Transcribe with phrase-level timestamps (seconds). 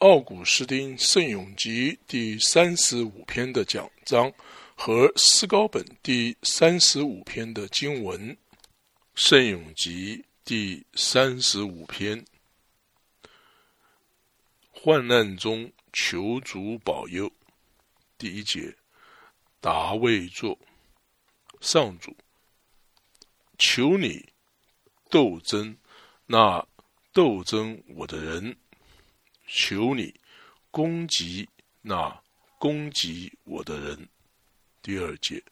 [0.00, 4.30] 奥古斯丁《圣咏集》第三十五篇的讲章
[4.74, 8.30] 和斯高本第三十五篇的经文，
[9.14, 12.22] 《圣咏集》第三十五篇，
[14.70, 17.32] 患难中求主保佑。
[18.18, 18.76] 第一节，
[19.62, 20.58] 达卫作。
[21.62, 22.14] 上主，
[23.56, 24.28] 求你
[25.08, 25.74] 斗争
[26.26, 26.62] 那
[27.14, 28.54] 斗争我的人，
[29.46, 30.14] 求你
[30.70, 31.48] 攻击
[31.82, 32.22] 那
[32.58, 34.08] 攻击我的人。
[34.82, 35.42] 第二节，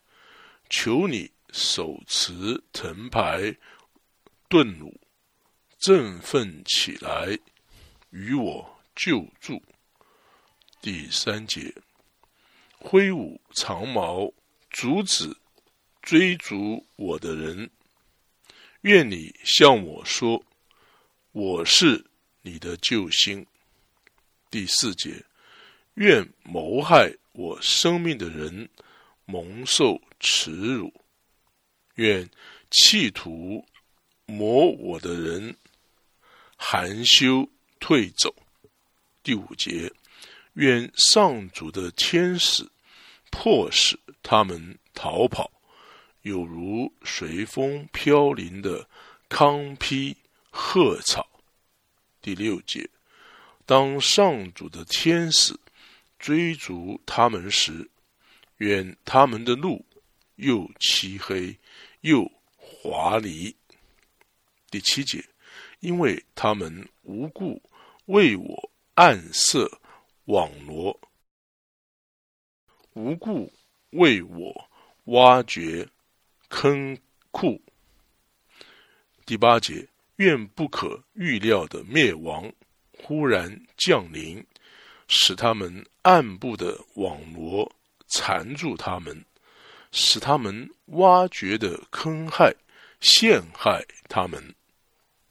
[0.69, 3.55] 求你手持藤牌
[4.49, 4.93] 盾弩，
[5.79, 7.39] 振奋起来，
[8.11, 9.63] 与我救助。
[10.81, 11.75] 第三节。
[12.79, 14.31] 挥舞长矛，
[14.71, 15.35] 阻止
[16.03, 17.71] 追逐我的人。
[18.83, 20.45] 愿你向我说
[21.33, 22.05] ：“我是
[22.43, 23.47] 你的救星。”
[24.55, 25.21] 第四节，
[25.95, 28.69] 愿谋害我生命的人
[29.25, 30.89] 蒙受耻辱；
[31.97, 32.31] 愿
[32.71, 33.67] 企图
[34.27, 35.57] 磨我的人
[36.57, 38.33] 含羞退走。
[39.25, 39.93] 第五节，
[40.53, 42.65] 愿上主的天使。
[43.33, 45.51] 迫使他们逃跑，
[46.23, 48.89] 有如随风飘零的
[49.29, 50.17] 康披
[50.51, 51.29] 鹤草。
[52.23, 52.89] 第六节，
[53.67, 55.59] 当上主的天使
[56.19, 57.91] 追逐他们时，
[58.59, 59.85] 愿他们的路
[60.37, 61.59] 又漆黑
[62.03, 63.55] 又滑离。
[64.71, 65.25] 第七节，
[65.81, 67.63] 因为他们无故
[68.07, 69.81] 为我暗设
[70.27, 71.01] 网罗。
[72.93, 73.53] 无故
[73.91, 74.71] 为我
[75.05, 75.89] 挖掘
[76.49, 76.99] 坑
[77.31, 77.61] 库。
[79.25, 82.53] 第八节，愿不可预料的灭亡
[83.07, 84.43] 忽然降临，
[85.09, 87.71] 使他们暗部的网罗
[88.09, 89.23] 缠住他们，
[89.93, 92.51] 使他们挖掘的坑害
[93.01, 94.43] 陷害他们。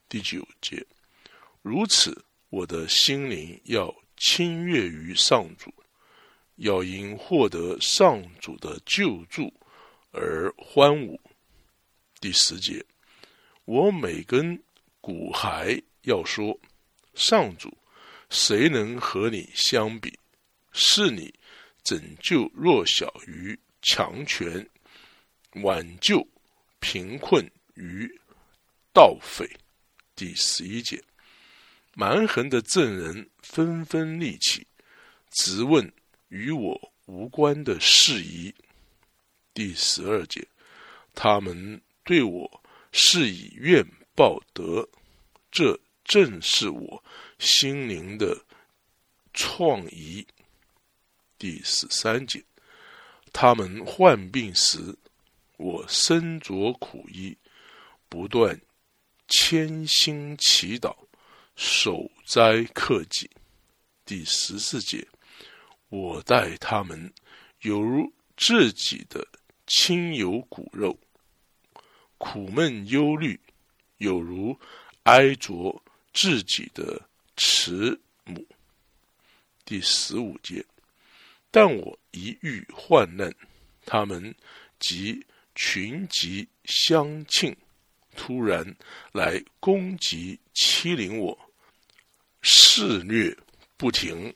[0.07, 0.85] 第九节，
[1.63, 5.73] 如此，我的心灵要亲悦于上主。
[6.57, 9.51] 要因获得上主的救助
[10.11, 11.19] 而欢舞。
[12.21, 12.85] 第十节，
[13.65, 14.61] 我每根
[15.01, 16.55] 骨骸要说：
[17.13, 17.75] 上主，
[18.29, 20.17] 谁能和你相比？
[20.71, 21.33] 是你
[21.83, 24.69] 拯救弱小于强权，
[25.63, 26.27] 挽救
[26.79, 28.09] 贫困于
[28.93, 29.49] 盗匪。
[30.15, 31.03] 第十一节，
[31.93, 34.65] 蛮横的证人纷纷立起，
[35.31, 35.91] 直问。
[36.29, 38.51] 与我无关的事宜，
[39.53, 40.43] 第十二节，
[41.13, 43.85] 他们对我是以怨
[44.15, 44.89] 报德，
[45.51, 47.03] 这正是我
[47.39, 48.43] 心灵的
[49.33, 50.25] 创意。
[51.37, 52.43] 第十三节，
[53.31, 54.97] 他们患病时，
[55.57, 57.37] 我身着苦衣，
[58.09, 58.59] 不断
[59.27, 60.95] 谦心祈祷，
[61.55, 63.29] 守斋克己。
[64.05, 65.07] 第十四节。
[65.89, 67.13] 我待他们
[67.61, 69.27] 犹如自己的
[69.67, 70.97] 亲友骨肉，
[72.17, 73.39] 苦闷忧虑，
[73.97, 74.59] 有如
[75.03, 77.01] 哀着自己的
[77.37, 78.45] 慈母。
[79.65, 80.63] 第十五节，
[81.49, 83.33] 但我一遇患难，
[83.85, 84.33] 他们
[84.79, 85.25] 即
[85.55, 87.55] 群集相庆，
[88.15, 88.75] 突然
[89.11, 91.37] 来攻击欺凌我，
[92.41, 93.35] 肆虐
[93.77, 94.35] 不停。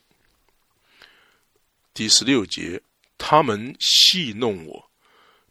[1.93, 2.81] 第十六节，
[3.17, 4.91] 他们戏弄我，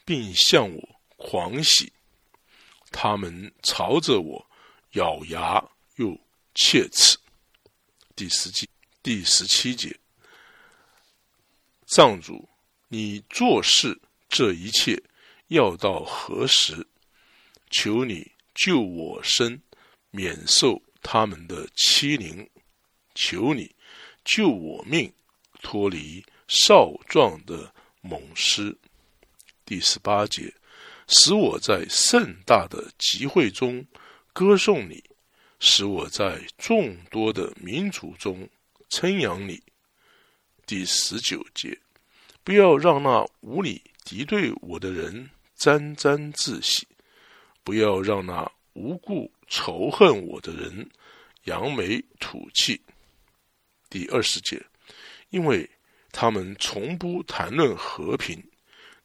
[0.05, 1.93] 并向我狂喜；
[2.91, 4.47] 他们朝着我
[4.93, 5.63] 咬牙
[5.97, 6.19] 又
[6.55, 7.19] 切齿。
[8.15, 8.69] 第十七
[9.03, 9.99] 第十七节，
[11.87, 12.49] 藏主，
[12.89, 15.03] 你做事这一切
[15.49, 16.87] 要到何时？
[17.71, 19.61] 求你救我身，
[20.11, 22.47] 免受他们的欺凌；
[23.15, 23.75] 求你
[24.25, 25.13] 救我命，
[25.61, 26.25] 脱离。
[26.49, 28.79] 少壮的猛狮，
[29.65, 30.55] 第十八节，
[31.09, 33.85] 使我在盛大的集会中
[34.33, 35.03] 歌颂你，
[35.59, 38.49] 使我在众多的民族中
[38.89, 39.63] 称扬你。
[40.67, 41.79] 第十九节，
[42.43, 46.87] 不要让那无理敌对我的人沾沾自喜，
[47.63, 50.89] 不要让那无故仇恨我的人
[51.45, 52.81] 扬眉吐气。
[53.89, 54.65] 第二十节，
[55.31, 55.69] 因为。
[56.19, 58.43] 他们从不谈论和平，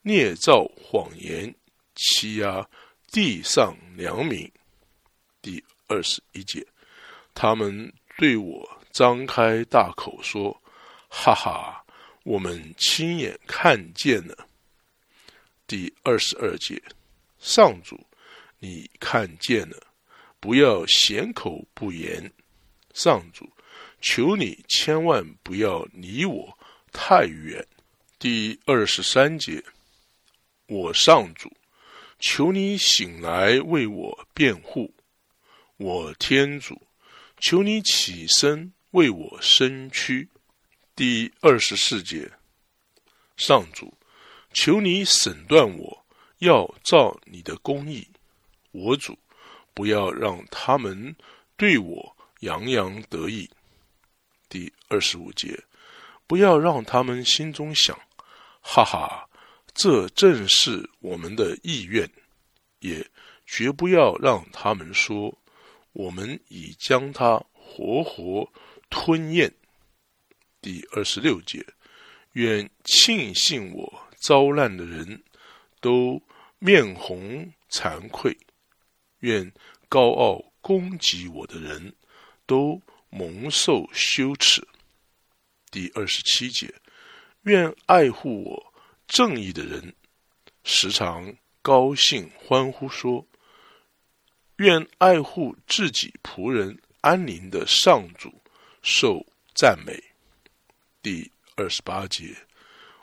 [0.01, 1.53] 捏造谎言，
[1.93, 2.65] 欺压
[3.11, 4.49] 地上良民。
[5.41, 5.61] 第
[5.91, 6.65] 二十一节，
[7.33, 10.55] 他们对我张开大口说
[11.11, 11.83] ：“哈哈，
[12.23, 14.47] 我们亲眼看见了。”
[15.67, 16.81] 第二十二节，
[17.39, 17.99] 上主，
[18.59, 19.77] 你看见了，
[20.39, 22.31] 不要咸口不言。
[22.93, 23.49] 上主，
[23.99, 26.57] 求你千万不要离我
[26.93, 27.67] 太远。
[28.17, 29.61] 第二十三节，
[30.67, 31.51] 我上主，
[32.19, 34.93] 求你醒来为我辩护。
[35.81, 36.79] 我天主，
[37.39, 40.29] 求你起身为我伸屈。
[40.95, 42.31] 第二十四节，
[43.35, 43.91] 上主，
[44.53, 46.05] 求你审断我，
[46.37, 48.07] 要照你的公义。
[48.71, 49.17] 我主，
[49.73, 51.15] 不要让他们
[51.57, 53.49] 对我洋洋得意。
[54.49, 55.59] 第二十五节，
[56.27, 57.99] 不要让他们心中想：
[58.61, 59.27] 哈哈，
[59.73, 62.07] 这正是我们的意愿。
[62.81, 63.03] 也
[63.47, 65.35] 绝不要让他们说。
[65.93, 68.51] 我们已将他活活
[68.89, 69.53] 吞咽。
[70.61, 71.65] 第二十六节，
[72.33, 75.23] 愿庆幸我遭难的人
[75.79, 76.21] 都
[76.59, 78.31] 面红惭愧；
[79.19, 79.51] 愿
[79.89, 81.93] 高傲攻击我的人
[82.45, 84.65] 都蒙受羞耻。
[85.71, 86.73] 第二十七节，
[87.43, 88.73] 愿爱护我
[89.07, 89.93] 正义的人
[90.63, 93.25] 时常高兴欢呼说。
[94.61, 98.31] 愿爱护自己仆人安宁的上主
[98.83, 99.25] 受
[99.55, 99.99] 赞美。
[101.01, 102.35] 第二十八节，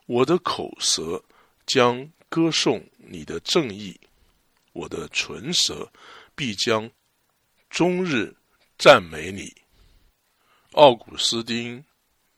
[0.06, 1.20] 我的口舌
[1.66, 3.99] 将歌颂你的正义，
[4.72, 5.90] 我的唇舌
[6.37, 6.88] 必将
[7.69, 8.32] 终日
[8.78, 9.52] 赞美你。
[10.75, 11.81] 奥古斯丁《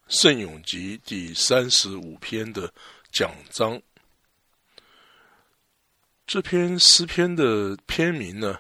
[0.08, 2.72] 圣咏集》第三十五篇的
[3.12, 3.82] 讲章，
[6.26, 8.58] 这篇诗篇的篇名呢？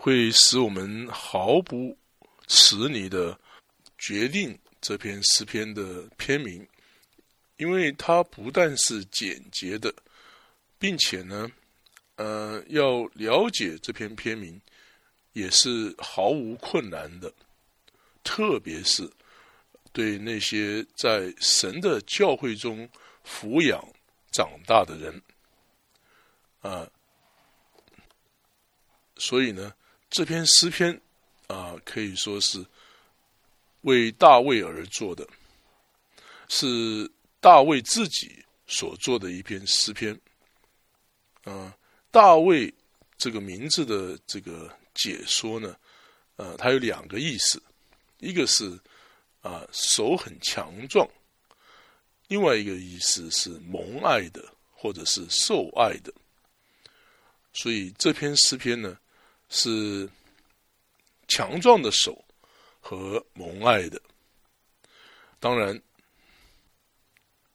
[0.00, 1.98] 会使我们毫不
[2.46, 3.36] 迟疑的
[3.98, 6.64] 决定这篇诗篇的篇名，
[7.56, 9.92] 因为它不但是简洁的，
[10.78, 11.50] 并且呢，
[12.14, 14.58] 呃，要了解这篇篇名
[15.32, 17.30] 也是毫无困难的，
[18.22, 19.10] 特别是
[19.92, 22.88] 对那些在神的教会中
[23.26, 23.84] 抚养
[24.30, 25.22] 长大的人，
[26.60, 26.88] 啊，
[29.16, 29.74] 所以呢。
[30.10, 30.98] 这篇诗篇
[31.48, 32.64] 啊，可以说是
[33.82, 35.26] 为大卫而做的，
[36.48, 37.08] 是
[37.40, 40.18] 大卫自己所做的一篇诗篇。
[41.44, 41.76] 啊，
[42.10, 42.72] 大卫
[43.18, 45.76] 这个名字的这个解说呢，
[46.36, 47.62] 呃，它有两个意思，
[48.18, 48.78] 一个是
[49.42, 51.06] 啊手很强壮，
[52.28, 56.12] 另外一个意思是蒙爱的或者是受爱的。
[57.52, 58.98] 所以这篇诗篇呢。
[59.48, 60.08] 是
[61.26, 62.24] 强壮的手
[62.80, 64.00] 和蒙爱的。
[65.40, 65.80] 当然，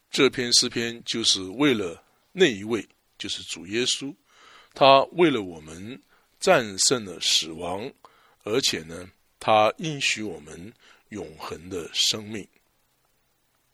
[0.09, 2.87] 这篇诗篇就是为了那一位，
[3.17, 4.13] 就是主耶稣，
[4.73, 6.01] 他为了我们
[6.39, 7.91] 战胜了死亡，
[8.43, 9.09] 而且呢，
[9.39, 10.73] 他应许我们
[11.09, 12.47] 永恒的生命。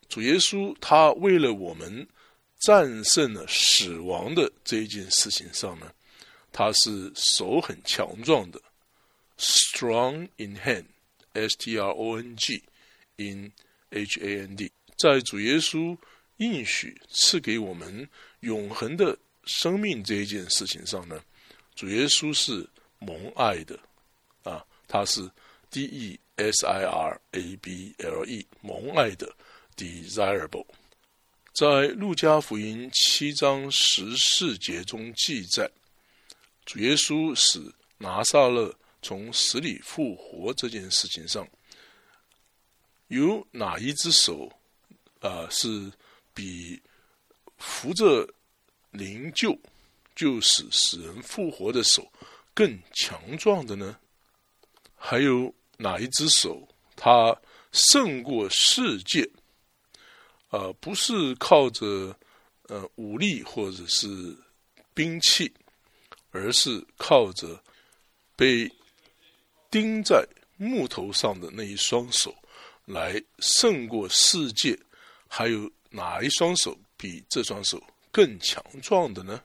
[0.08, 2.08] 主耶稣他为了我们
[2.58, 5.92] 战胜了死亡的这一件事情上呢。
[6.52, 8.60] 他是手很强壮的
[9.38, 12.62] ，strong in hand，s t r o n g
[13.16, 13.52] in
[13.90, 15.96] h a n d，在主耶稣
[16.38, 18.08] 应许赐给我们
[18.40, 21.22] 永恒的生命这一件事情上呢，
[21.74, 23.78] 主耶稣是蒙爱的。
[24.42, 25.30] 啊，他是
[25.70, 29.30] d e s i r a b l e 蒙爱的
[29.76, 30.66] desirable，
[31.52, 35.70] 在路加福音七章十四节中记载。
[36.70, 37.60] 主耶稣使
[37.98, 38.72] 拿撒勒
[39.02, 41.44] 从死里复活这件事情上，
[43.08, 44.48] 有哪一只手
[45.18, 45.90] 啊是
[46.32, 46.80] 比
[47.58, 48.24] 扶着
[48.92, 49.58] 灵柩
[50.14, 52.08] 就使死人复活的手
[52.54, 53.98] 更强壮的呢？
[54.94, 57.36] 还有哪一只手它
[57.72, 59.28] 胜过世界？
[60.50, 62.16] 啊，不是靠着
[62.68, 64.38] 呃武力或者是
[64.94, 65.52] 兵器。
[66.30, 67.62] 而是靠着
[68.36, 68.70] 被
[69.70, 72.34] 钉在木头上的那一双手
[72.84, 74.78] 来胜过世界，
[75.28, 79.42] 还有哪一双手比这双手更强壮的呢？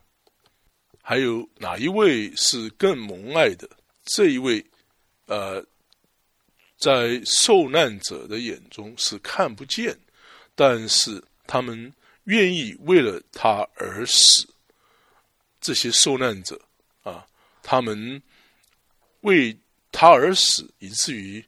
[1.02, 3.70] 还有哪一位是更蒙爱的？
[4.06, 4.66] 这一位，
[5.28, 5.64] 呃，
[6.78, 9.96] 在受难者的眼中是看不见，
[10.56, 14.48] 但是他们愿意为了他而死。
[15.62, 16.60] 这些受难者。
[17.68, 18.22] 他们
[19.22, 19.58] 为
[19.92, 21.44] 他而死，以至于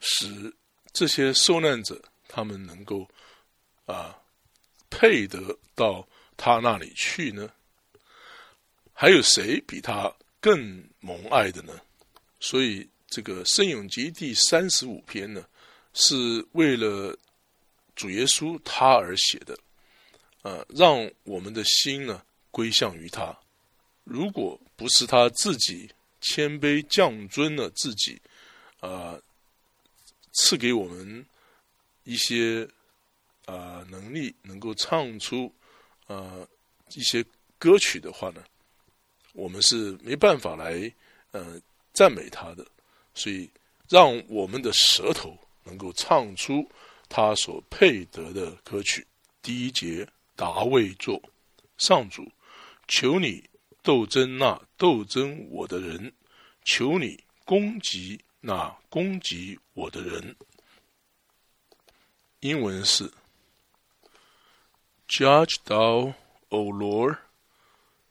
[0.00, 0.50] 使
[0.94, 3.06] 这些受难者他们能够
[3.84, 4.16] 啊
[4.88, 7.52] 配得到他那里去呢？
[8.94, 11.78] 还有谁比他更蒙爱的呢？
[12.40, 15.46] 所以这个《圣咏集》第三十五篇呢，
[15.92, 16.14] 是
[16.52, 17.14] 为了
[17.94, 19.58] 主耶稣他而写的，
[20.40, 23.36] 呃，让我们的心呢归向于他。
[24.04, 25.90] 如果不是他自己
[26.20, 28.20] 谦卑降尊了自己，
[28.80, 29.18] 啊，
[30.32, 31.24] 赐给我们
[32.04, 32.68] 一些
[33.46, 35.52] 啊能力，能够唱出
[36.06, 36.46] 啊
[36.94, 37.24] 一些
[37.58, 38.42] 歌曲的话呢，
[39.32, 40.92] 我们是没办法来
[41.30, 41.60] 呃
[41.92, 42.66] 赞美他的。
[43.14, 43.48] 所以，
[43.88, 46.68] 让我们的舌头能够唱出
[47.08, 49.06] 他所配得的歌曲。
[49.42, 51.22] 第一节，达卫作
[51.78, 52.26] 上主，
[52.88, 53.44] 求你。
[53.82, 56.12] 斗争那斗争我的人，
[56.64, 60.36] 求你攻击那攻击我的人。
[62.40, 63.12] 英文是
[65.08, 66.14] ：Judge thou,
[66.48, 67.18] O Lord,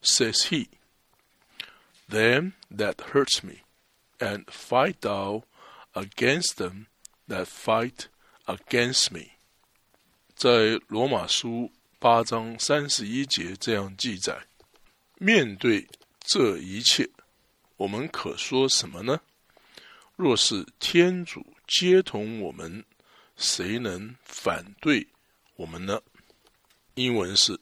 [0.02, 0.68] says he,
[2.10, 3.62] them that hurts me,
[4.20, 5.44] and fight thou
[5.94, 6.88] against them
[7.28, 8.08] that fight
[8.46, 9.32] against me。
[10.36, 14.46] 在罗马书八章三十一节这样记载。
[15.24, 15.88] 面对
[16.20, 17.08] 这一切，
[17.78, 19.22] 我们可说什么呢？
[20.16, 22.84] 若是天主接同我们，
[23.38, 25.08] 谁能反对
[25.58, 26.02] 我们呢？
[26.96, 27.60] 英文是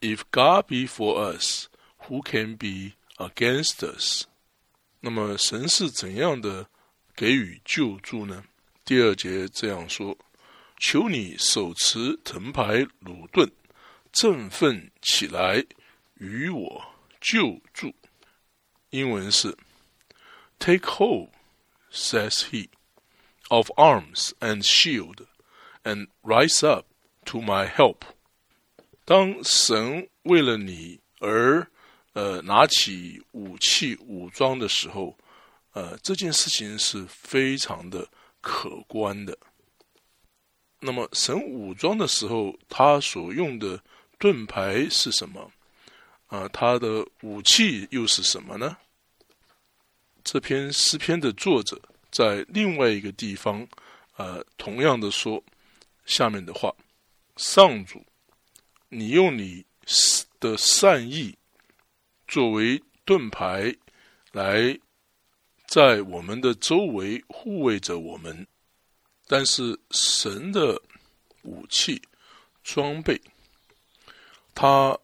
[0.00, 1.66] ：If God be for us,
[2.06, 4.26] who can be against us？
[5.00, 6.68] 那么神是怎样的
[7.16, 8.44] 给予救助呢？
[8.84, 10.16] 第二节这样说：
[10.78, 13.50] 求你手持藤牌鲁盾，
[14.12, 15.66] 振奋起来。
[16.20, 16.84] 与我
[17.18, 17.94] 救助，
[18.90, 19.56] 英文是
[20.58, 21.30] “Take hold,”
[21.90, 22.68] says he,
[23.48, 25.26] “of arms and shield,
[25.82, 26.84] and rise up
[27.24, 28.02] to my help.”
[29.06, 31.66] 当神为了你而
[32.12, 35.16] 呃拿起武器武装的时候，
[35.72, 38.06] 呃这件事情是非常的
[38.42, 39.38] 可观的。
[40.80, 43.82] 那么神武装的时候，他所用的
[44.18, 45.50] 盾牌是什么？
[46.30, 48.76] 啊，他的武器又是什么呢？
[50.22, 51.80] 这篇诗篇的作者
[52.12, 53.66] 在另外一个地方，
[54.16, 55.42] 呃，同样的说
[56.06, 56.72] 下面的话：
[57.36, 58.00] 上主，
[58.88, 59.64] 你用你
[60.38, 61.36] 的善意
[62.28, 63.74] 作为盾牌，
[64.30, 64.78] 来
[65.66, 68.46] 在我们的周围护卫着我们。
[69.26, 70.80] 但是神的
[71.42, 72.00] 武器
[72.62, 73.20] 装备，
[74.54, 74.96] 他。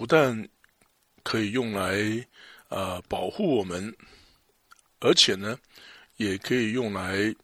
[0.00, 0.48] 不但
[1.22, 2.26] 可以用来
[2.70, 3.94] 啊保护我们，
[4.98, 5.58] 而且呢，
[6.16, 7.36] 也可以用来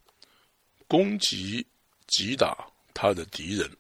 [0.88, 1.66] 攻击、
[2.06, 3.70] 击打他的敌人。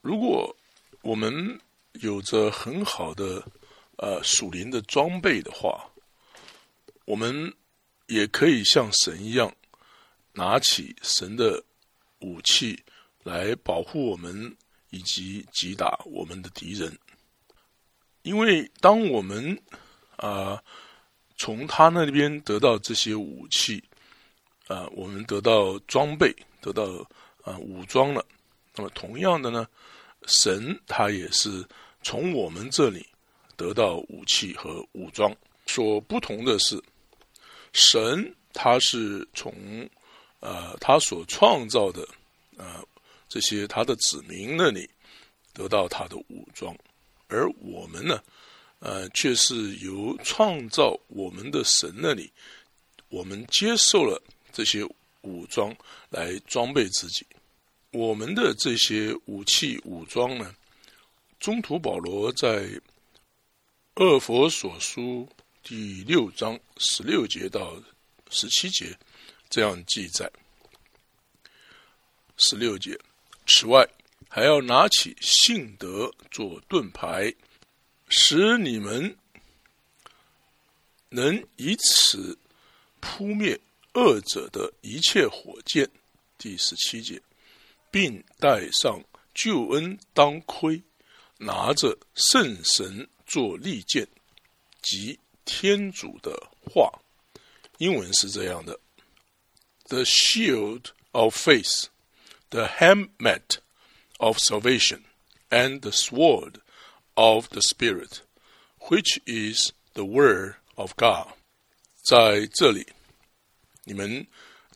[0.00, 0.56] 如果
[1.02, 1.60] 我们
[1.94, 3.44] 有着很好的
[3.96, 5.84] 呃属灵的装备的话，
[7.06, 7.52] 我们
[8.06, 9.52] 也可以像神一样，
[10.34, 11.60] 拿起神的
[12.20, 12.80] 武器
[13.24, 14.56] 来保护我们
[14.90, 16.96] 以及击打我们的敌人。
[18.24, 19.56] 因为当我们
[20.16, 20.60] 啊
[21.36, 23.84] 从他那边得到这些武器
[24.66, 26.84] 啊，我们得到装备，得到
[27.42, 28.24] 啊武装了。
[28.74, 29.68] 那么同样的呢，
[30.26, 31.62] 神他也是
[32.02, 33.06] 从我们这里
[33.56, 35.30] 得到武器和武装。
[35.66, 36.82] 所不同的是，
[37.74, 39.52] 神他是从
[40.40, 42.08] 呃他所创造的
[42.56, 42.82] 啊
[43.28, 44.88] 这些他的子民那里
[45.52, 46.74] 得到他的武装。
[47.34, 48.22] 而我们呢，
[48.78, 52.30] 呃，却是由创造我们的神那里，
[53.08, 54.22] 我们接受了
[54.52, 54.86] 这些
[55.22, 55.76] 武装
[56.10, 57.26] 来装备自己。
[57.90, 60.54] 我们的这些武器武装呢，
[61.40, 62.66] 中途保罗在
[63.96, 65.28] 《二佛所书》
[65.64, 67.76] 第六章十六节到
[68.30, 68.96] 十七节
[69.50, 70.30] 这样记载：
[72.36, 72.96] 十六节，
[73.46, 73.84] 此外。
[74.34, 77.32] 还要拿起信德做盾牌，
[78.08, 79.16] 使你们
[81.08, 82.36] 能以此
[82.98, 83.56] 扑灭
[83.92, 85.88] 恶者的一切火箭。
[86.36, 87.22] 第十七节，
[87.92, 89.00] 并带上
[89.34, 90.82] 救恩当盔，
[91.38, 94.04] 拿着圣神做利剑，
[94.82, 96.90] 即天主的话。
[97.78, 98.80] 英文是这样的
[99.84, 101.84] ：The shield of faith,
[102.50, 103.58] the helmet.
[104.24, 105.02] Of salvation
[105.50, 106.54] and the sword
[107.14, 108.22] of the Spirit,
[108.88, 111.34] which is the word of God。
[112.02, 112.86] 在这里，
[113.84, 114.26] 你们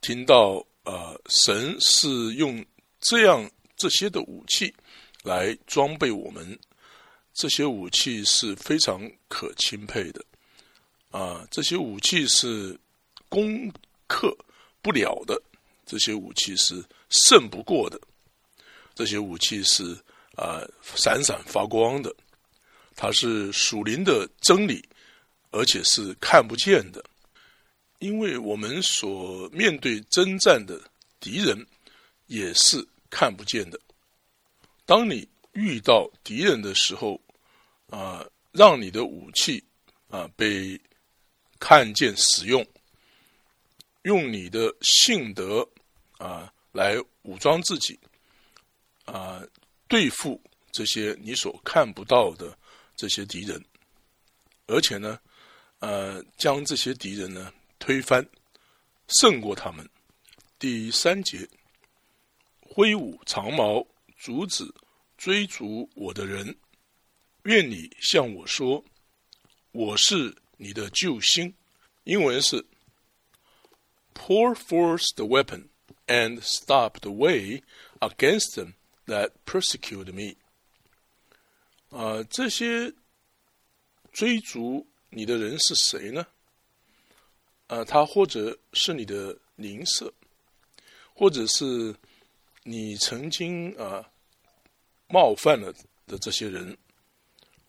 [0.02, 2.64] 听到呃，神是用
[3.00, 4.75] 这样这些的武器
[5.23, 6.59] 来装备我们，
[7.33, 10.25] 这些武器是非常可钦佩的
[11.11, 11.47] 啊！
[11.50, 12.78] 这些武器是
[13.28, 13.73] 攻
[14.07, 14.37] 克
[14.83, 15.40] 不了的，
[15.87, 18.00] 这些武器是胜不过的，
[18.99, 19.97] 这些武器是
[20.35, 20.61] 啊
[20.97, 22.12] 闪闪发光的，
[22.97, 24.85] 它是属灵的真理，
[25.52, 27.00] 而且是看不见的。
[28.00, 30.83] 因为我们所面对征战的
[31.21, 31.64] 敌人
[32.26, 33.78] 也是看不见的。
[34.85, 37.21] 当你遇到敌人的时候，
[37.90, 39.62] 啊，让你的武器
[40.09, 40.76] 啊被
[41.61, 42.67] 看见使用，
[44.02, 45.64] 用你的性德
[46.17, 47.97] 啊来武装自己，
[49.12, 49.43] 啊，
[49.88, 52.57] 对付这些你所看不到的
[52.97, 53.65] 这些敌人，
[54.67, 55.19] 而且呢，
[55.79, 57.53] 呃，将这些敌人呢。
[57.81, 58.29] 推翻，
[59.07, 59.88] 胜过他们。
[60.59, 61.49] 第三节，
[62.61, 63.87] 挥舞长矛，
[64.19, 64.65] 阻止
[65.17, 66.59] 追逐我的人。
[67.45, 68.85] 愿你向我说
[69.71, 71.55] ：“我是你的救星。”
[72.03, 72.67] 英文是
[74.12, 75.69] “Pour forth the weapon
[76.09, 77.62] and stop the way
[78.00, 78.75] against them
[79.09, 80.37] that persecute me。”
[81.91, 82.93] 啊，这些
[84.12, 86.27] 追逐你的人是谁呢？
[87.69, 90.12] 呃，他或者是你的邻舍，
[91.15, 91.95] 或者是
[92.62, 94.07] 你曾经啊
[95.09, 95.73] 冒犯了
[96.07, 96.77] 的这些人，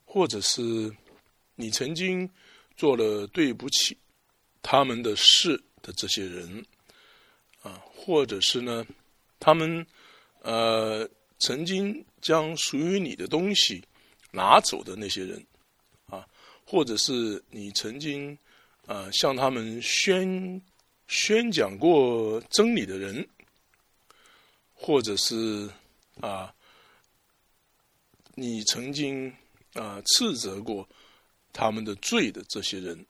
[0.06, 0.62] 或者是
[1.56, 2.30] 你曾经
[2.76, 3.98] 做了对不起
[4.62, 6.66] 他们的事的这些人，
[7.62, 8.86] 啊，或者是呢，
[9.40, 9.86] 他们
[10.42, 13.84] 呃曾经将属于你的东西
[14.32, 15.44] 拿走的那些人，
[16.08, 16.28] 啊，
[16.66, 18.38] 或者是你曾经。
[18.86, 20.60] 啊，向他们宣
[21.06, 23.30] 宣讲过真理的人，
[24.74, 25.70] 或者是
[26.20, 26.52] 啊，
[28.34, 29.32] 你曾经
[29.74, 30.90] 啊斥责过
[31.54, 33.06] 他们的罪的这些人，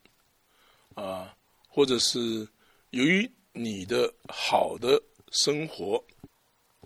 [0.96, 1.34] 啊，
[1.70, 2.46] 或者是
[2.90, 6.04] 由于你的好的生活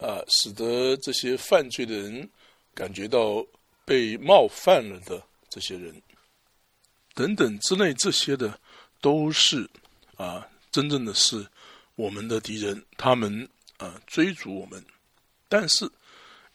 [0.01, 2.29] 啊，使得这些犯罪的人
[2.73, 3.45] 感觉到
[3.86, 6.01] 被冒犯了的这些人，
[7.13, 8.60] 等等之类这些的。
[9.01, 9.69] 都是
[10.15, 11.45] 啊，真正的是
[11.95, 14.82] 我们的敌人，他们啊追逐我们。
[15.49, 15.86] 但是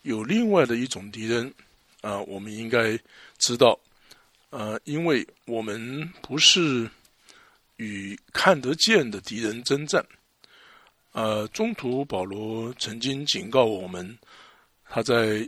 [0.00, 1.52] 有另外的一种敌人
[2.00, 2.98] 啊，我们应该
[3.36, 3.78] 知道，
[4.48, 6.90] 呃，因为我们不是
[7.76, 10.02] 与看得见的敌人征战。
[11.18, 14.16] 呃，中途保罗曾经警告我们，
[14.84, 15.44] 他在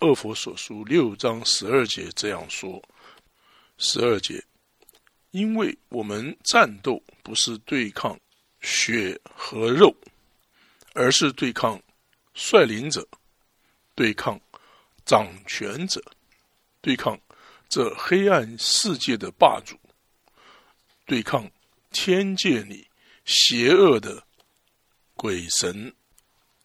[0.00, 2.82] 恶佛所书六章十二节这样说：
[3.78, 4.44] 十二节。
[5.30, 8.20] 因为我们战斗不是对抗
[8.60, 9.96] 血和肉，
[10.92, 11.82] 而是对抗
[12.34, 13.08] 率领者，
[13.94, 14.38] 对抗
[15.06, 15.98] 掌权者，
[16.82, 17.18] 对抗
[17.70, 19.78] 这黑暗世界的霸主，
[21.06, 21.50] 对抗
[21.90, 22.86] 天界里
[23.24, 24.22] 邪恶的
[25.16, 25.92] 鬼神，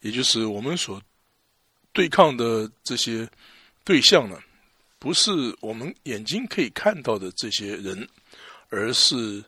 [0.02, 1.02] 也就是我们所
[1.92, 3.28] 对抗的这些
[3.84, 4.38] 对象呢，
[5.00, 8.08] 不是我们眼睛可以看到的这些人。
[8.74, 9.44] 而是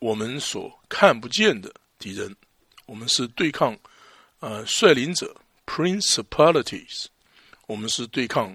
[0.00, 2.36] 我们所看不见的敌人，
[2.84, 3.74] 我们是对抗
[4.40, 7.06] 呃率领者 （principalities），
[7.68, 8.54] 我们是对抗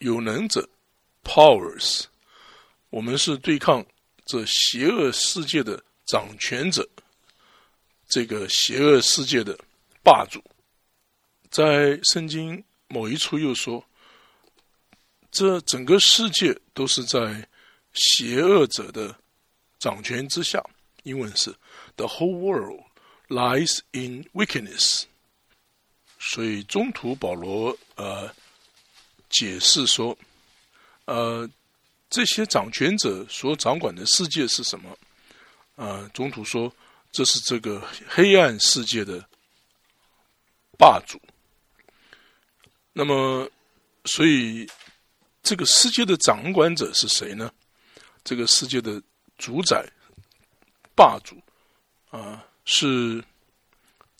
[0.00, 0.68] 有能者
[1.24, 2.04] （powers），
[2.90, 3.82] 我们是对抗
[4.26, 6.86] 这邪恶世界的掌权者，
[8.08, 9.58] 这个邪恶世界的
[10.02, 10.42] 霸主。
[11.50, 13.84] 在圣经某一处又说，
[15.30, 17.48] 这整个世界都是在。
[17.98, 19.16] 邪恶者的
[19.78, 20.62] 掌权之下，
[21.04, 21.50] 英文是
[21.96, 22.84] “The whole world
[23.28, 25.04] lies in wickedness”。
[26.18, 28.30] 所以中途保罗呃
[29.30, 30.14] 解释说，
[31.06, 31.48] 呃
[32.10, 34.98] 这些掌权者所掌管的世界是什么？
[35.76, 36.70] 呃，中途说
[37.16, 39.26] 这是这个黑暗世界的
[40.76, 41.18] 霸主。
[42.92, 43.50] 那么，
[44.04, 44.68] 所以
[45.42, 47.50] 这个世界的掌管者是谁呢？
[48.22, 49.02] 这个世界的
[49.38, 49.82] 主宰、
[50.94, 51.40] 霸主
[52.10, 53.24] 啊，是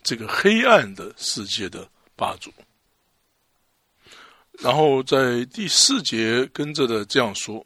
[0.02, 2.50] 这个黑暗的世界的霸主。
[4.52, 7.62] 然后在第四节跟着的这样说：“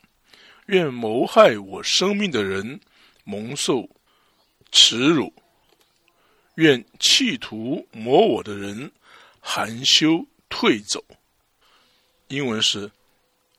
[0.66, 2.80] 愿谋害我生命的人
[3.22, 3.88] 蒙受
[4.70, 5.32] 耻辱，
[6.56, 8.92] 愿企图磨我的人
[9.40, 11.04] 含羞退走。”
[12.28, 12.90] 英文是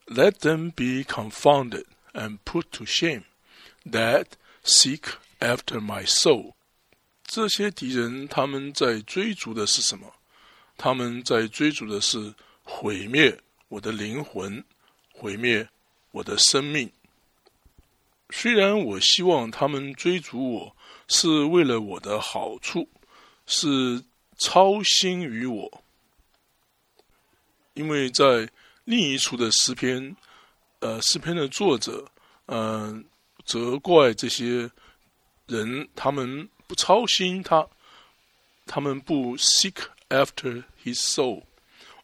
[0.05, 3.23] “Let them be confounded。” and put to shame
[3.85, 4.25] that
[4.65, 6.55] seek after my soul。
[7.23, 10.13] 这些敌人他们在追逐的是什么？
[10.75, 14.61] 他们在追逐的是毁灭我的灵魂，
[15.13, 15.69] 毁灭
[16.11, 16.91] 我的生命。
[18.29, 20.75] 虽然我希望他们追逐我
[21.11, 22.89] 是为了我的好处，
[23.45, 24.03] 是
[24.39, 25.83] 操心于我，
[27.73, 28.49] 因为在
[28.85, 30.15] 另一处的诗篇，
[30.79, 32.09] 呃，诗篇的作者，
[32.47, 33.05] 嗯，
[33.45, 34.71] 责怪这些
[35.45, 36.49] 人，他们。
[36.71, 37.67] 不操心他，
[38.65, 39.75] 他们不 seek
[40.07, 41.43] after his soul。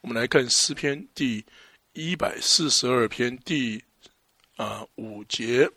[0.02, 1.46] 我们来看诗篇第
[1.94, 3.82] 一百四十二篇第
[4.58, 5.72] 啊五节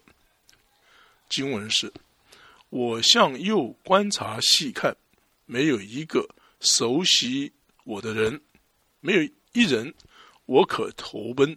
[1.28, 1.92] 经文是：
[2.70, 4.96] 我向右观察细看，
[5.46, 6.28] 没有一个
[6.60, 7.52] 熟悉
[7.84, 8.40] 我的人，
[9.00, 9.94] 没有一人
[10.46, 11.56] 我可投奔，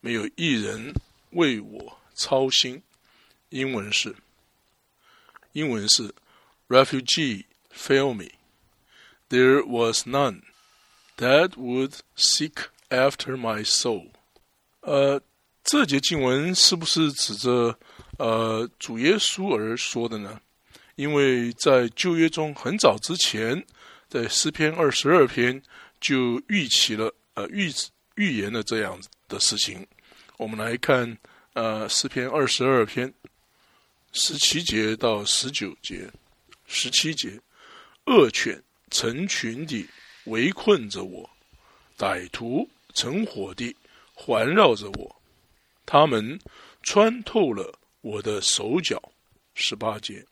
[0.00, 0.94] 没有一人
[1.30, 2.82] 为我操心。
[3.48, 4.14] 英文是，
[5.52, 6.14] 英文是。
[6.68, 8.30] refugee fail me.
[9.28, 10.42] There was none
[11.16, 14.10] that would seek after my soul.
[14.82, 15.20] 呃，
[15.64, 17.76] 这节经文是不是指着
[18.18, 20.40] 呃主耶稣而说的呢？
[20.96, 23.64] 因为在旧约中很早之前，
[24.08, 25.62] 在诗篇二十二篇
[26.00, 27.72] 就预起了呃预
[28.16, 29.86] 预言了这样的事情。
[30.36, 31.18] 我们来看
[31.54, 33.12] 呃诗篇二十二篇
[34.12, 36.10] 十七节到十九节。
[36.72, 37.40] 十七节，
[38.06, 39.84] 恶犬成群地
[40.26, 41.28] 围困着我，
[41.98, 43.74] 歹徒成伙地
[44.14, 45.20] 环绕着我，
[45.84, 46.38] 他们
[46.84, 49.02] 穿透了我的手脚。
[49.54, 50.24] 十八节，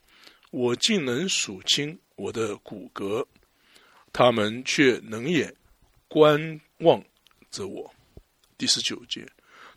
[0.50, 3.26] 我竟能数清我的骨骼，
[4.12, 5.54] 他们却冷眼
[6.08, 7.04] 观望
[7.50, 7.94] 着我。
[8.56, 9.28] 第十九节，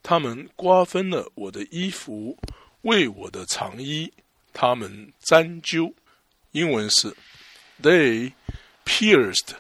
[0.02, 2.38] 他们瓜分了我的衣服，
[2.84, 4.12] 为我的长衣，
[4.54, 5.94] 他们沾揪。
[6.52, 7.16] 英文是
[7.82, 8.34] ，They
[8.86, 9.56] pierced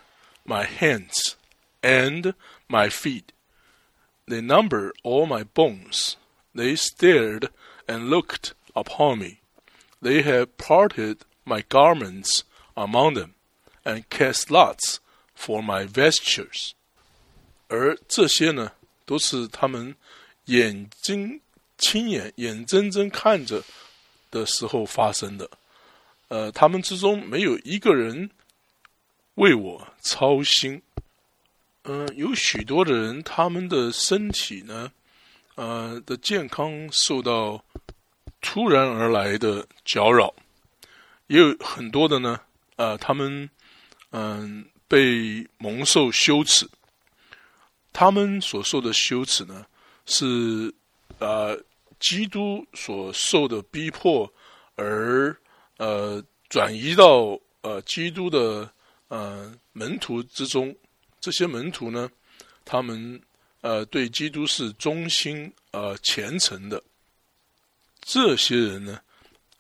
[0.45, 1.33] my hands
[1.81, 2.33] and
[2.67, 3.25] my feet.
[4.27, 6.13] They number all my bones.
[6.55, 7.49] They stared
[7.85, 9.40] and looked upon me.
[10.01, 13.33] They have parted my garments among them
[13.83, 14.97] and cast lots
[15.35, 16.71] for my vestures.
[17.67, 18.71] 而这些呢，
[19.05, 19.95] 都是他们
[20.45, 21.39] 眼睛
[21.77, 23.63] 亲眼眼睁睁看着
[24.29, 25.49] 的时候发生的。
[26.29, 28.29] 呃，他们之中没有一个人
[29.35, 30.81] 为我操心。
[31.83, 34.91] 嗯，有许多的人，他们的身体呢，
[35.55, 37.63] 呃，的健康受到
[38.41, 40.33] 突然而来的搅扰，
[41.27, 42.39] 也有很多的呢，
[42.75, 43.49] 呃，他们
[44.09, 46.67] 嗯被蒙受羞耻。
[47.93, 49.65] 他们所受的羞耻呢，
[50.05, 50.73] 是
[51.19, 51.57] 呃
[51.99, 54.31] 基督所受的逼迫
[54.75, 55.35] 而。
[55.77, 58.71] 呃，转移到呃基督的
[59.07, 60.75] 呃门徒之中，
[61.19, 62.07] 这些门徒呢，
[62.63, 63.19] 他们
[63.61, 66.79] 呃对基督是忠心呃虔诚的。
[68.11, 68.99] 这些人呢，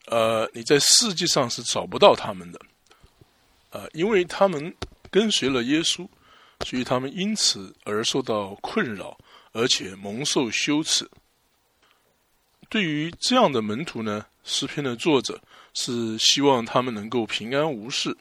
[0.07, 2.59] 呃，你在世界上是找不到他们的，
[3.69, 4.75] 呃，因为他们
[5.09, 6.05] 跟随了耶稣，
[6.65, 9.17] 所以他们因此而受到困扰，
[9.53, 11.09] 而且蒙受羞耻。
[12.67, 15.39] 对于这样的门徒呢，诗篇的作者。
[15.73, 18.13] 是希望他们能够平安无事，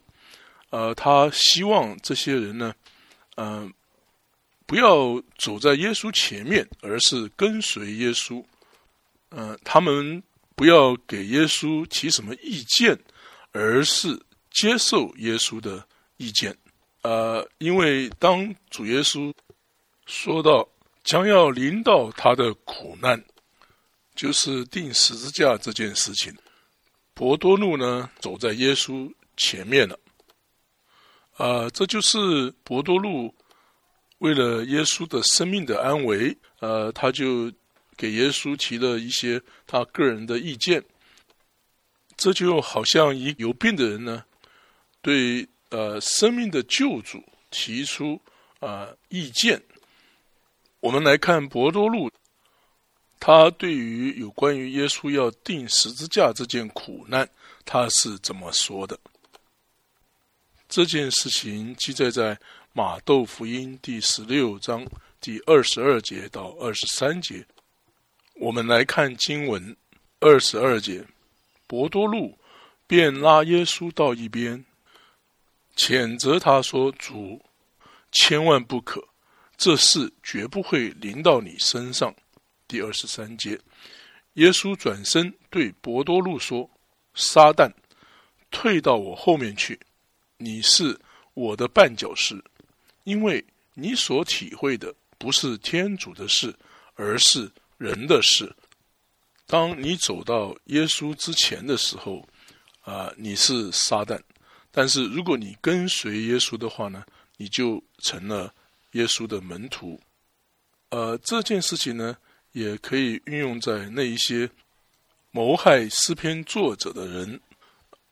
[0.71, 2.73] 呃，他希望这些人呢，
[3.35, 3.75] 嗯，
[4.66, 8.40] 不要走在耶稣前面，而是跟随耶稣，
[9.31, 10.23] 嗯，他们
[10.55, 12.99] 不要给耶稣提什么意见，
[13.53, 16.57] 而是接受耶稣的意见，
[17.03, 19.33] 呃，因为当主耶稣
[20.07, 20.69] 说到
[21.05, 23.25] 将要临到他的苦难，
[24.14, 26.37] 就是钉十字架这件事情。
[27.14, 29.99] 博多禄呢，走在耶稣前面了。
[31.37, 33.35] 啊，这就是博多禄
[34.19, 37.51] 为了耶稣的生命的安危，呃，他就
[38.01, 40.83] 给耶稣提了一些他个人的意见。
[42.17, 44.25] 这就好像一有病的人呢，
[45.03, 48.19] 对呃生命的救主提出
[48.61, 49.63] 啊意见。
[50.81, 52.11] 我们来看博多禄。
[53.23, 57.29] 他对于有关于耶稣要钉十字架这件苦难，
[57.67, 58.99] 他是怎么说的？
[60.71, 62.39] 这件事情记载在
[62.73, 64.87] 马窦福音第十六章
[65.21, 67.45] 第二十二节到二十三节。
[68.40, 69.76] 我们来看经文
[70.18, 71.05] 二十二节，
[71.66, 72.38] 伯多禄
[72.87, 74.64] 便拉耶稣到一边，
[75.76, 77.38] 谴责他说：“主，
[78.11, 79.07] 千万不可，
[79.59, 82.14] 这事绝不会临到你身上。”
[82.66, 83.61] 第二十三节，
[84.35, 86.68] 耶稣转身对伯多禄说
[87.14, 87.70] ：“撒旦，
[88.50, 89.79] 退到我后面去，
[90.38, 90.98] 你是
[91.35, 92.42] 我的绊脚石，
[93.05, 96.57] 因为你所体会的不是天主的事，
[96.94, 98.55] 而是人的事。
[99.47, 102.29] 当你走到耶稣之前的时候，
[102.83, 104.21] 啊，你是撒旦；
[104.71, 107.03] 但是如果你跟随耶稣的话呢，
[107.38, 108.55] 你就成了
[108.93, 109.99] 耶稣的门徒。
[110.90, 112.14] 呃，这件事情呢，
[112.53, 114.51] 也可以运用在那一些
[115.31, 117.40] 谋害诗篇作者的人。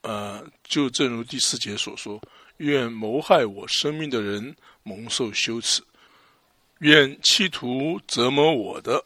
[0.00, 2.18] 呃，就正如第四节所说
[2.56, 5.82] ：“愿谋害我生命的人蒙受羞耻，
[6.78, 9.04] 愿企图折磨我的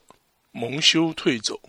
[0.53, 1.61] 蒙羞退走。”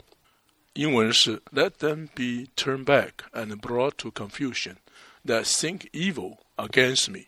[0.74, 4.76] 英文是 "Let them be turned back and brought to confusion
[5.26, 7.26] that think evil against me."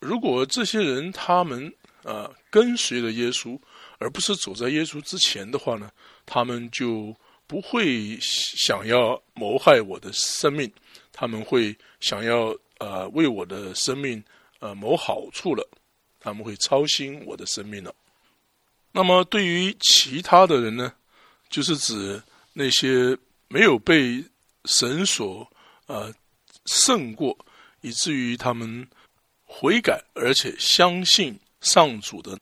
[0.00, 3.58] 如果这些人他们啊跟随了耶稣，
[3.98, 5.90] 而不是走在耶稣之前的话呢，
[6.26, 7.14] 他们就
[7.46, 10.70] 不会想要谋害我的生命，
[11.12, 14.22] 他们会想要呃为我的生命
[14.58, 15.66] 呃谋好处了，
[16.18, 17.94] 他们会操心我的生命了。
[18.94, 20.94] 那么对于其他的人呢，
[21.50, 22.22] 就是指。
[22.56, 24.24] 那些没有被
[24.66, 25.44] 神所
[25.86, 26.14] 呃
[26.66, 27.36] 胜过，
[27.80, 28.88] 以至于他们
[29.42, 32.38] 悔改而且相信上主的，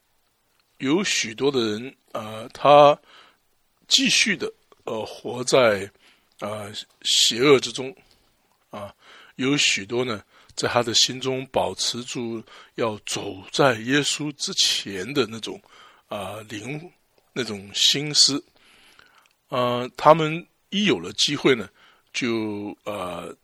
[0.77, 3.01] 有许多的人啊，他
[3.89, 4.53] 继续的
[4.85, 5.91] 呃活在
[6.41, 6.71] 啊
[7.05, 7.97] 邪恶之中
[8.69, 8.95] 啊，
[9.37, 10.23] 有许多呢
[10.55, 15.59] 在他的心中保持住要走在耶稣之前的那种
[16.13, 16.93] 啊灵
[17.33, 18.45] 那种心思。
[19.49, 21.69] 呃，他们一有了机会呢，
[22.13, 23.35] 就呃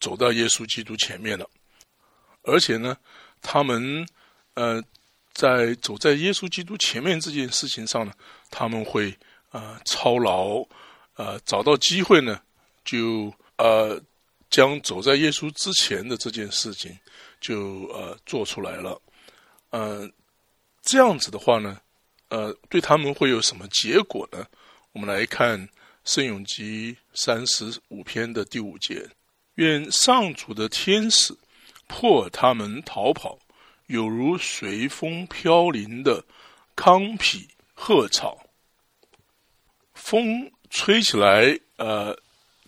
[0.00, 1.48] 走到耶稣基督前面了，
[2.42, 2.96] 而且呢，
[3.40, 4.06] 他们
[4.54, 4.82] 呃
[5.32, 8.12] 在走在耶稣基督前面这件事情上呢，
[8.50, 9.16] 他们会
[9.50, 10.62] 啊操劳，
[11.16, 12.40] 呃找到机会呢，
[12.84, 14.00] 就呃
[14.50, 16.98] 将走在耶稣之前的这件事情
[17.40, 19.00] 就呃做出来了，
[19.70, 20.10] 呃
[20.82, 21.80] 这样子的话呢，
[22.32, 24.46] 呃对他们会有什么结果呢？
[24.92, 25.60] 我们来看
[26.02, 29.06] 《圣咏集》三十五篇的第五节
[29.56, 31.36] ：“愿上主的天使
[31.88, 33.38] 破他们逃跑，
[33.88, 36.24] 有如随风飘零的
[36.74, 38.46] 糠皮鹤草。
[39.92, 42.18] 风吹起来，呃，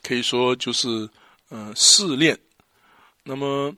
[0.03, 1.09] 可以说就是
[1.49, 2.39] 嗯试炼。
[3.23, 3.75] 那么，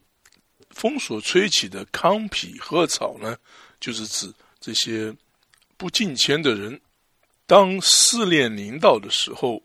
[0.71, 3.37] 风所吹起的糠皮鹤草呢，
[3.79, 5.15] 就是指这些
[5.77, 6.81] 不敬谦的人。”
[7.49, 9.63] 当试炼临到的时候，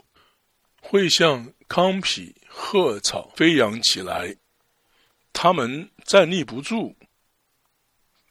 [0.79, 4.35] 会像糠皮鹤草飞扬起来，
[5.33, 6.95] 他们站立不住，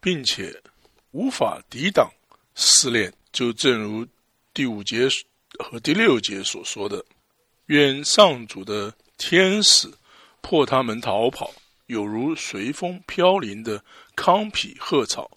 [0.00, 0.62] 并且
[1.10, 2.08] 无法抵挡
[2.54, 3.12] 试炼。
[3.32, 4.06] 就正如
[4.54, 5.08] 第五节
[5.58, 7.04] 和第六节所说的
[7.66, 9.88] ：“愿上主的天使
[10.40, 11.52] 破他们逃跑，
[11.86, 15.28] 有如随风飘零的糠皮鹤草。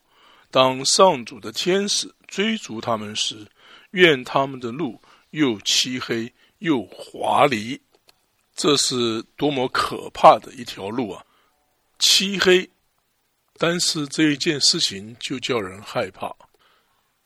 [0.51, 3.47] 当上主的天使追逐他们时。”
[3.93, 7.79] 愿他们的路又漆黑又滑离，
[8.55, 11.23] 这是多么可怕的一条路啊！
[11.99, 12.67] 漆黑，
[13.59, 16.35] 但是这一件事情就叫人害怕。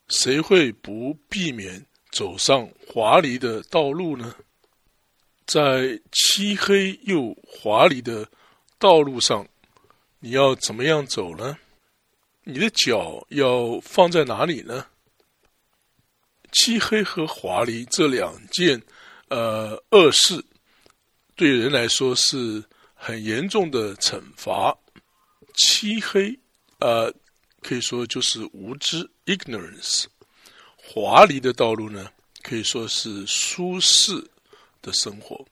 [0.10, 4.36] 谁会不避免走上华丽的道路呢？
[5.46, 8.30] 在漆黑又华丽的
[8.78, 9.48] 道路上，
[10.20, 11.58] 你要怎么样走呢？
[12.44, 14.86] 你的脚要放在哪里呢？
[16.52, 18.82] 漆黑和华丽这两件，
[19.30, 20.44] 呃，恶事，
[21.36, 24.76] 对人来说是很严重的惩罚。
[25.56, 26.38] 漆黑，
[26.80, 27.14] 呃，
[27.62, 30.06] 可以说就是无知 （ignorance）。
[30.76, 32.12] 华丽的道路呢，
[32.44, 34.14] 可以说是舒适
[34.82, 35.44] 的生活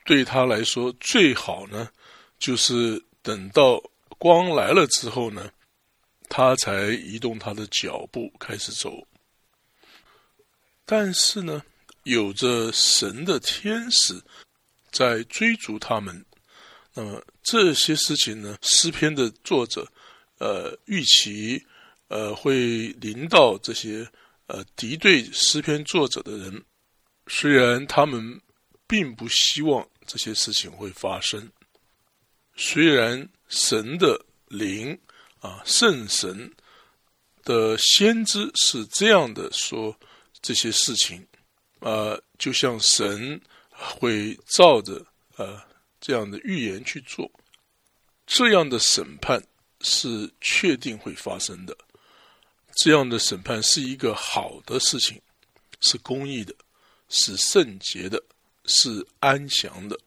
[0.05, 1.89] 对他来说，最好呢，
[2.37, 3.81] 就是等到
[4.19, 5.49] 光来了之后呢。
[6.35, 9.05] 他才移动他的脚步开始走，
[10.83, 11.61] 但是呢，
[12.05, 14.19] 有着神的天使
[14.91, 16.25] 在追逐他们。
[16.95, 19.87] 那么这些事情呢，诗篇的作者
[20.39, 21.63] 呃预期
[22.07, 24.03] 呃会临到这些
[24.47, 26.63] 呃敌对诗篇作者的人，
[27.27, 28.41] 虽然他们
[28.87, 31.47] 并不希望这些事情会发生。
[32.55, 34.99] 虽然神的灵
[35.43, 36.49] 啊，圣神
[37.43, 39.93] 的先知是这样的说
[40.41, 41.27] 这些事情，
[41.81, 45.61] 啊，就像神会照着呃
[45.99, 47.29] 这样的预言去做，
[48.25, 49.43] 这样的审判
[49.81, 51.77] 是确定会发生的。
[52.77, 55.21] 这样的审判是一个好的事情，
[55.81, 56.55] 是公义的，
[57.09, 58.23] 是圣洁的，
[58.65, 59.99] 是安详的。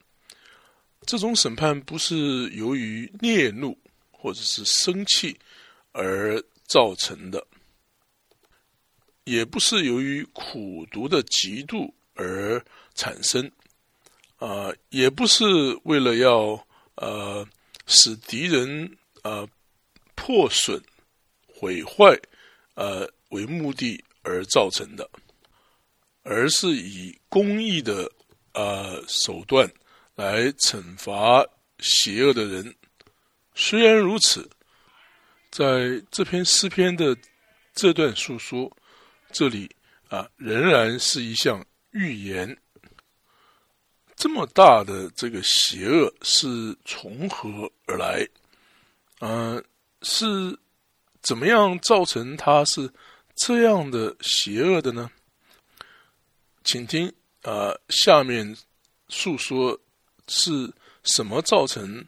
[1.03, 3.79] 这种审判不是由于烈怒
[4.19, 5.39] 或者是生气
[5.93, 7.47] 而造成的，
[9.25, 13.51] 也不是由于苦读的嫉妒而产生，
[14.37, 15.45] 啊，也不是
[15.85, 17.47] 为了要呃
[17.87, 19.49] 使敌人呃
[20.15, 20.83] 破损
[21.47, 22.19] 毁坏。
[22.75, 25.11] 呃，为目的而造成的，
[26.25, 28.13] 而是以公益的
[28.53, 29.67] 呃手段
[30.15, 31.43] 来惩罚
[31.79, 32.77] 邪恶的人。
[33.57, 34.49] 虽然如此，
[35.51, 37.17] 在这篇诗篇的
[37.75, 38.71] 这段述说，
[39.33, 39.75] 这里
[40.09, 42.57] 啊仍然是一项预言。
[44.15, 48.25] 这么大的这个邪恶是从何而来？
[49.21, 49.65] 嗯，
[50.03, 50.57] 是。
[51.23, 52.89] 怎么样造成他是
[53.35, 55.11] 这样的邪恶的呢？
[56.63, 58.57] 请听啊，下面
[59.09, 59.77] 诉说
[60.29, 62.07] 是什么造成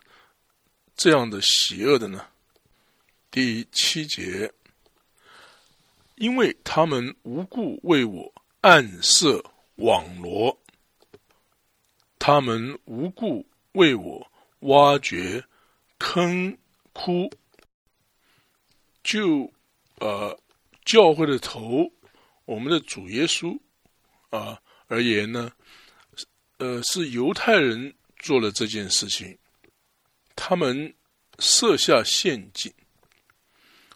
[0.99, 2.27] 这样的邪恶的呢？
[3.31, 4.53] 第七节，
[6.17, 9.41] 因为他们无故为我暗设
[9.77, 10.59] 网罗，
[12.19, 14.29] 他们无故为我
[14.61, 15.45] 挖掘
[16.01, 16.59] 坑
[16.93, 17.31] 窟。
[19.05, 19.51] 就
[20.01, 20.37] 呃
[20.85, 21.89] 教会的头，
[22.45, 23.57] 我们的主耶稣
[24.31, 25.53] 啊而言呢，
[26.57, 29.39] 呃是犹太人做了这件事情，
[30.41, 30.95] 他们
[31.41, 32.73] 设下陷阱，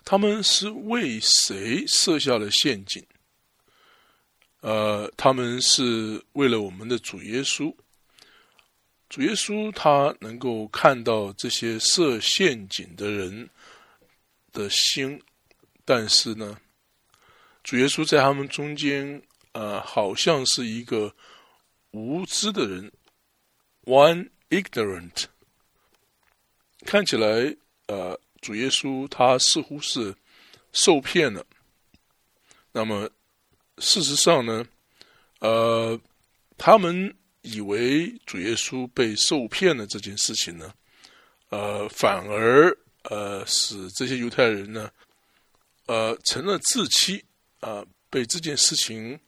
[0.04, 3.06] 他们是为谁设下了陷阱？
[4.62, 7.72] 呃，他们是为了我们的主耶稣，
[9.08, 13.48] 主耶稣他能够看到这些设陷阱的人。
[14.54, 15.18] 的心，
[15.82, 16.58] 但是呢，
[17.64, 21.14] 主耶稣在他们中间，呃，好像是一个
[21.92, 22.92] 无知的人
[23.84, 25.24] ，one ignorant，
[26.84, 27.54] 看起来，
[27.86, 30.14] 呃，主耶稣他似乎是
[30.72, 31.44] 受骗了。
[32.72, 33.10] 那么，
[33.78, 34.66] 事实上呢，
[35.40, 36.00] 呃，
[36.56, 40.72] 他们以为主耶稣被受骗了这件事情呢，
[41.50, 42.76] 呃，反而。
[43.10, 44.88] 呃，使这些犹太人呢，
[45.86, 47.20] 呃，成了自欺
[47.58, 49.18] 啊，被这件事情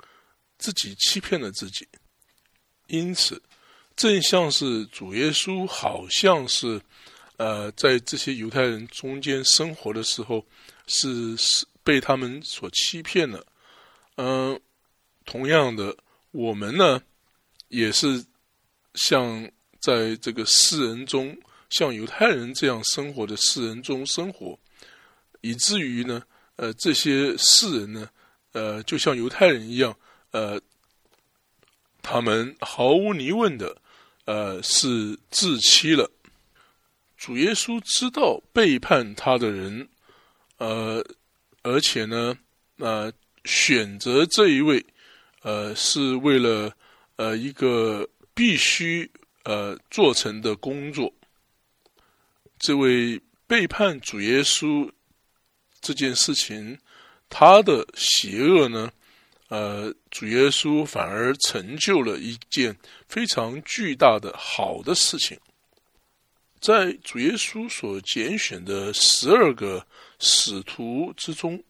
[0.59, 1.85] 自己欺骗了自己。
[2.87, 3.43] 因此，
[3.97, 6.81] 正像是主耶稣，好像是
[7.37, 10.45] 呃，在这些犹太人中间生活的时候，
[10.87, 13.45] 是是被他们所欺骗了。
[14.17, 14.61] 嗯，
[15.25, 15.97] 同样的，
[16.31, 17.03] 我们呢，
[17.69, 18.25] 也是
[18.95, 21.37] 像在这个世人中。
[21.71, 24.57] 像犹太人这样生活的世人中生活，
[25.41, 26.23] 以至于呢，
[26.55, 28.09] 呃，这些世人呢，
[28.53, 29.97] 呃，就像犹太人一样，
[30.31, 30.61] 呃，
[32.01, 33.77] 他们毫无疑问的，
[34.25, 36.09] 呃，是自欺了。
[37.25, 39.89] 主耶稣知道背叛他的人，
[40.59, 41.03] 呃，
[41.63, 42.37] 而且呢，
[42.77, 43.11] 呃，
[43.47, 44.85] 选择这一位，
[45.41, 46.71] 呃，是为了
[47.17, 49.11] 呃一个必须
[49.45, 51.11] 呃做成的工作。
[52.59, 54.87] 这位背叛主耶稣
[55.81, 56.79] 这件事情，
[57.31, 58.93] 他的邪恶呢？
[59.49, 62.77] 呃，主耶稣反而成就了一件
[63.09, 65.39] 非常巨大的好的事情。
[66.65, 69.87] 在主耶稣所拣选的十二个
[70.19, 71.63] 使徒之中，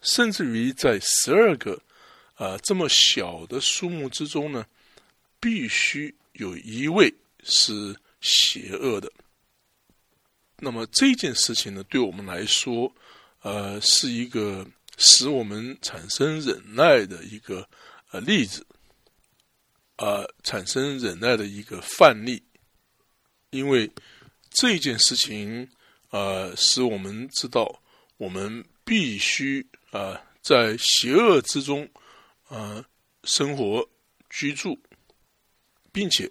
[0.00, 1.80] 甚至于在十二个
[2.34, 4.66] 啊这么小的数目之中呢，
[5.38, 9.08] 必须有一位是邪恶的。
[10.58, 12.92] 那么这件事情呢，对我们来说，
[13.42, 14.66] 呃，是一个
[14.98, 17.68] 使我们产生忍耐的一个
[18.10, 18.66] 呃例子，
[19.94, 22.42] 啊，产生忍耐的一个范例。
[23.52, 23.88] 因为
[24.50, 25.66] 这件事情，
[26.10, 27.80] 呃，使我们知道，
[28.16, 31.88] 我们必须啊，在邪恶之中
[32.48, 32.84] 啊
[33.22, 33.88] 生活
[34.28, 34.76] 居住，
[35.92, 36.28] 并且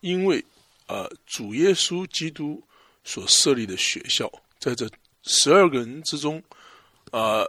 [0.00, 0.42] 因为
[0.86, 2.60] 啊，主耶稣基督。
[3.02, 4.86] 所设立的学校，在这
[5.22, 6.40] 十二个人之中，
[7.10, 7.42] 啊，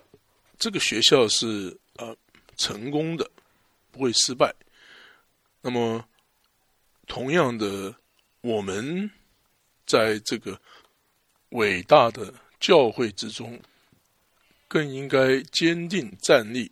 [0.58, 2.16] 这个学校是啊
[2.56, 3.30] 成功的，
[3.92, 4.56] 不会失败。
[5.60, 6.04] 那么，
[7.06, 7.94] 同样的，
[8.42, 9.10] 我们
[9.86, 10.60] 在这个
[11.50, 13.60] 伟大的教会之中，
[14.68, 16.72] 更应该坚定站立。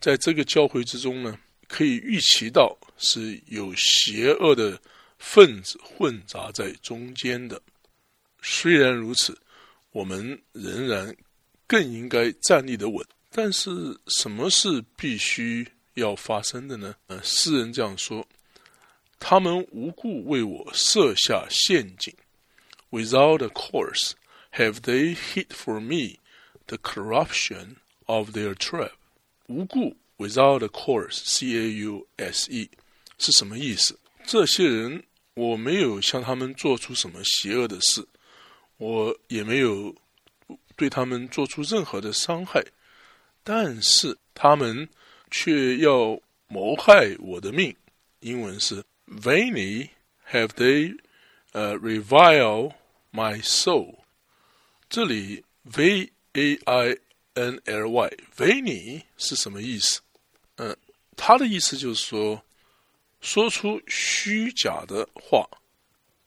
[0.00, 4.80] 在这个教会之中呢，可以预期到是有邪恶的
[5.18, 7.60] 分子混杂在中间的。
[8.42, 9.38] 虽然如此，
[9.90, 11.14] 我们仍然
[11.66, 13.06] 更应该站立的稳。
[13.32, 13.70] 但是，
[14.06, 16.94] 什么是必须要发生的呢？
[17.06, 18.26] 呃，诗人这样说：
[19.20, 22.12] 他们无故为我设下陷阱
[22.90, 24.12] ，without a course
[24.54, 26.18] have they hid for me
[26.66, 28.92] the corruption of their trap。
[29.46, 32.68] 无故 without a course，c a u s e
[33.18, 33.98] 是什么意思？
[34.26, 35.04] 这些人，
[35.34, 38.04] 我没有向他们做出什么邪恶的事。
[38.78, 39.94] 我也没有
[40.74, 42.64] 对他们做出任何的伤害，
[43.44, 44.88] 但是他们
[45.30, 46.18] 却要
[46.48, 47.76] 谋害我的命。
[48.20, 49.90] 英文是 “vainly
[50.30, 50.96] have they
[51.52, 52.74] 呃 revile
[53.12, 53.98] my soul”。
[54.88, 56.98] 这里 “v a i
[57.34, 60.00] n l y” “vainly” 是什么意思？
[60.56, 60.76] 嗯，
[61.16, 62.42] 他的意思就是说，
[63.20, 65.48] 说出虚假的话。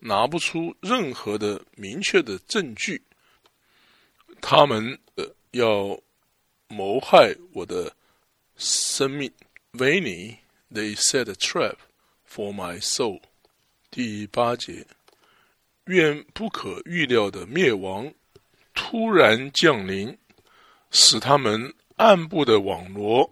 [0.06, 3.02] 拿不出任何的明确的证据，
[4.42, 5.98] 他们呃要
[6.68, 7.96] 谋害我的
[8.58, 9.32] 生命。
[9.72, 11.78] Vainly they set a trap
[12.34, 13.22] for my soul。
[13.92, 14.86] 第八节，
[15.86, 18.12] 愿不可预料的灭亡
[18.74, 20.18] 突然降临，
[20.90, 23.32] 使他们暗部的网罗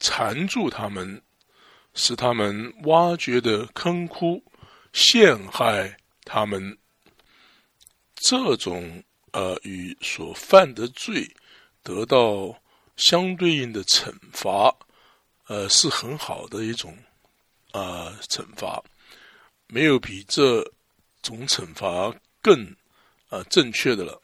[0.00, 1.20] 缠住他们，
[1.92, 4.42] 使他们挖掘的坑窟
[4.92, 5.96] 陷害。
[6.24, 6.76] 他们
[8.14, 11.26] 这种呃与所犯的罪
[11.82, 12.54] 得到
[12.96, 14.74] 相对应的惩罚，
[15.46, 16.94] 呃是很好的一种
[17.72, 18.82] 啊惩罚，
[19.66, 20.62] 没有比这
[21.22, 22.64] 种惩罚更
[23.28, 24.20] 啊正确的了。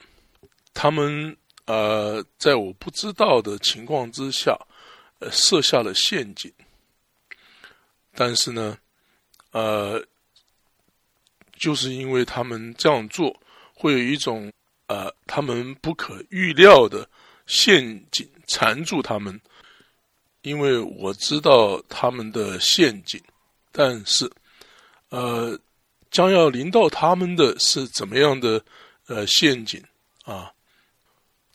[0.73, 1.37] 他们
[1.67, 4.59] 呃在我不知道的情况之下，
[5.19, 6.53] 呃设下了陷阱，
[8.15, 8.79] 但是呢，
[9.53, 10.05] 呃。
[11.57, 13.41] 就是因为他们这样做，
[13.73, 14.53] 会有一种
[14.89, 17.09] 呃，他们不可预料的
[17.47, 19.41] 陷阱缠住他们。
[20.43, 23.23] 因为我知道他们的陷阱，
[23.77, 24.31] 但是
[25.09, 25.59] 呃，
[26.13, 28.65] 将要临到他们的是怎么样的
[29.09, 29.83] 呃陷阱
[30.23, 30.53] 啊？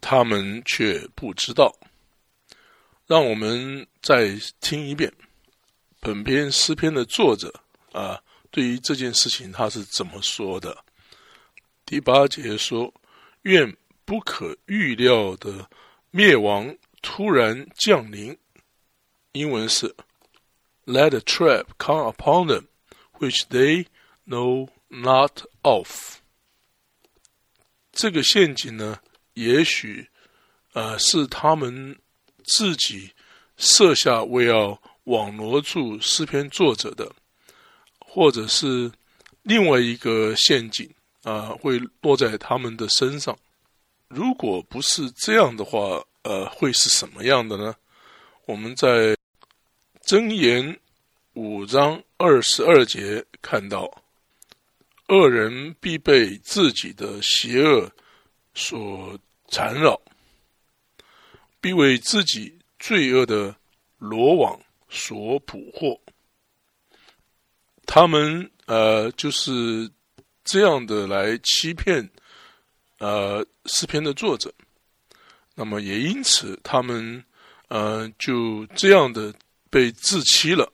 [0.02, 1.74] 他们却不知道。
[3.08, 5.12] 让我们再听一遍
[6.02, 7.54] 本篇诗篇的作者
[7.94, 8.22] 啊。
[8.52, 10.76] 对于这件事情，他是怎么说的？
[11.86, 12.94] 第八节说
[13.44, 15.70] ：“愿不可预料的
[16.12, 18.38] 灭亡突然降临。”
[19.34, 19.96] 英文是
[20.90, 22.66] “Let a trap come upon them,
[23.20, 23.86] which they
[24.26, 26.18] know not of。”
[27.94, 29.00] 这个陷阱呢，
[29.36, 30.10] 也许
[30.74, 32.00] 呃是他们
[32.44, 33.12] 自己
[33.58, 37.12] 设下，为要网罗住诗篇作者的。
[38.12, 38.92] 或者是
[39.44, 40.90] 另外一个陷阱
[41.22, 43.38] 啊，会落在他们的身上。
[44.08, 47.76] 如果不是这样的话，呃，会是什么样的呢？
[48.48, 49.16] 我们在
[50.10, 50.80] 箴言
[51.34, 54.02] 五章二十二节看到，
[55.08, 57.88] 恶人必被自己的邪恶
[58.56, 59.16] 所
[59.50, 60.02] 缠绕，
[61.62, 63.56] 必为自己罪恶的
[64.00, 66.02] 罗网所捕获。
[67.86, 69.92] 他们呃就是
[70.44, 72.10] 这样的来欺骗
[72.98, 74.52] 呃诗篇的作者，
[75.54, 77.24] 那么也因此他们
[77.68, 79.32] 呃就这样的
[79.70, 80.72] 被自欺了。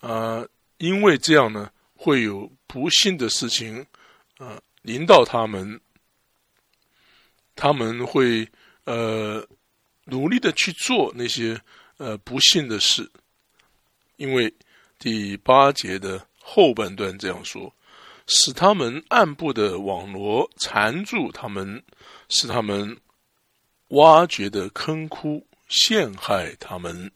[0.00, 0.46] 啊，
[0.78, 3.84] 因为这样呢会有不幸的事情
[4.38, 5.80] 啊临到他们，
[7.56, 8.48] 他们会
[8.84, 9.46] 呃
[10.04, 11.60] 努力的去做那些
[11.96, 13.10] 呃不幸的事。
[14.16, 14.54] 因为
[14.98, 17.74] 第八节的后半段这样说，
[18.26, 21.82] 使他们暗部的网罗缠住他们，
[22.28, 22.96] 使他们
[23.88, 25.44] 挖掘的坑窟。
[25.68, 27.10] 陷害他们。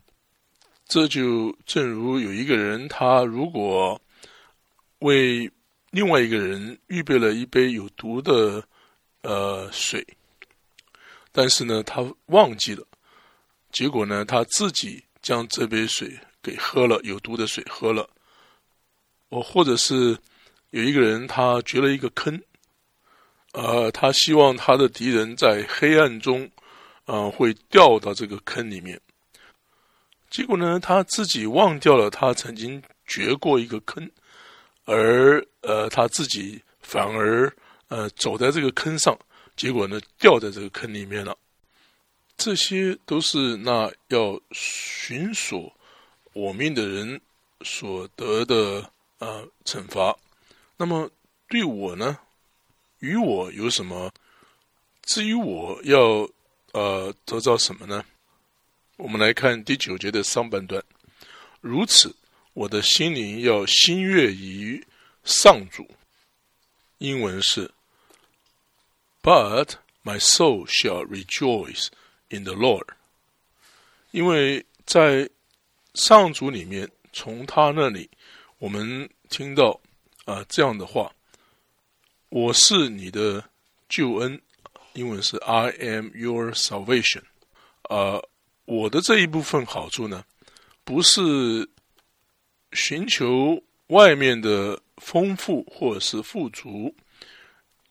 [0.86, 4.01] 这就正如有一个人，他如果
[5.01, 5.51] 为
[5.90, 8.62] 另外一个人预备了一杯有毒的
[9.22, 10.07] 呃水，
[11.32, 12.86] 但是呢，他忘记了，
[13.72, 16.18] 结果呢，他自己将这杯水。
[16.42, 18.09] 给喝了有毒的水喝了，
[19.28, 20.16] 我，或者是
[20.70, 22.40] 有一个人他掘了一个坑，
[23.53, 26.51] 呃，他希望他的敌人在黑暗中，
[27.11, 29.00] 呃，会掉到这个坑里面。
[30.30, 34.08] 结果呢，他自己忘掉了他曾经掘过一个坑，
[34.84, 37.52] 而呃他自己反而
[37.88, 39.18] 呃走在这个坑上，
[39.56, 41.36] 结果呢掉在这个坑里面了。
[42.36, 45.72] 这些都是那要寻索
[46.32, 47.20] 我命的人
[47.62, 48.88] 所得的
[49.18, 50.16] 啊惩罚。
[50.76, 51.11] 那么
[51.48, 52.16] 对我呢，
[53.00, 54.12] 与我有什么？
[55.02, 56.28] 至于我要
[56.72, 58.04] 呃得到什么呢？
[58.96, 60.82] 我们来看第九节的上半段。
[61.60, 62.14] 如此，
[62.52, 64.86] 我的心灵要心悦于
[65.24, 65.88] 上主。
[66.98, 67.70] 英文是
[69.22, 71.88] ：But my soul shall rejoice
[72.28, 72.88] in the Lord。
[74.10, 75.30] 因为在
[75.94, 78.10] 上主里面，从他那里，
[78.58, 79.80] 我们听到
[80.24, 81.12] 啊这样的话：
[82.28, 83.50] 我是你的
[83.88, 84.40] 救恩。
[84.95, 87.22] 英文是 I am your salvation。
[87.88, 88.24] 呃。
[88.66, 90.24] 我的这一部分好处呢，
[90.84, 91.68] 不是
[92.70, 96.95] 寻求外面的丰富或者是富足，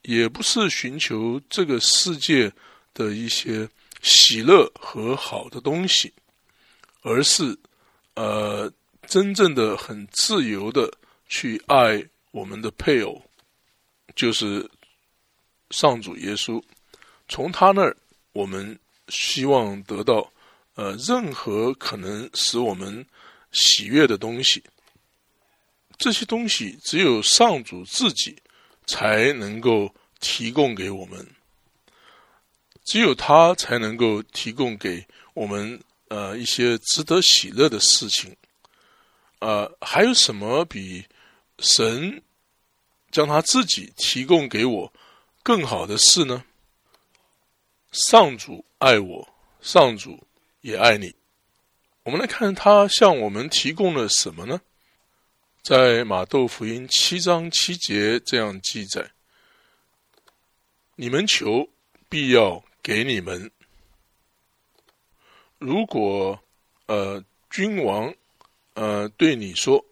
[0.03, 2.49] 也不是寻求这个世界
[2.93, 3.67] 的一些
[4.01, 6.13] 喜乐和好的东西，
[7.01, 7.57] 而是
[8.13, 8.71] 呃，
[9.05, 10.89] 真正的很自由的
[11.27, 13.21] 去爱我们的配偶，
[14.15, 14.65] 就是
[15.71, 16.63] 上主耶稣。
[17.29, 17.95] 从他那儿，
[18.33, 18.77] 我们
[19.07, 20.29] 希望得到。
[20.75, 23.05] 呃，任何可能使我们
[23.51, 24.63] 喜悦的东西，
[25.97, 28.41] 这些东西只有上主自己
[28.87, 31.27] 才能够提供给我们，
[32.85, 35.77] 只有他才能够提供给我们
[36.07, 38.33] 呃一些值得喜乐的事情。
[39.39, 41.03] 呃，还有什么比
[41.57, 42.23] 神
[43.11, 44.93] 将他自己提供给我
[45.43, 46.41] 更好的事呢？
[47.91, 50.19] 上主爱我，上主。
[50.61, 51.15] 也爱你。
[52.03, 54.59] 我们来看他向我们提供了什么呢？
[55.61, 59.09] 在马窦福音七章七节这样记载
[60.97, 61.69] ：“你们求，
[62.09, 63.49] 必要给你们。
[65.57, 66.37] 如果
[66.87, 68.13] 呃君王
[68.73, 69.85] 呃对你说，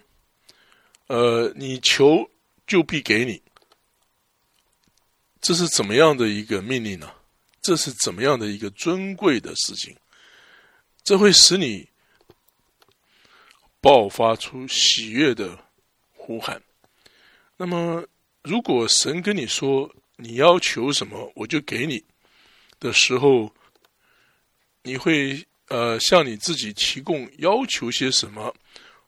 [1.07, 2.29] 呃你求
[2.65, 3.41] 就必给你，
[5.39, 7.13] 这是怎么样的一个命令呢？
[7.67, 9.93] 这是怎么样的一个尊贵的事情？”
[11.03, 11.85] 这会使你
[13.81, 15.59] 爆发出喜悦的
[16.13, 16.63] 呼喊。
[17.57, 18.07] 那么，
[18.41, 22.01] 如果神跟你说你要求什么，我就给你
[22.79, 23.53] 的时候，
[24.81, 28.55] 你会呃向你自己提供要求些什么，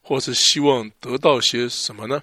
[0.02, 2.22] 或是希望得到些什么呢？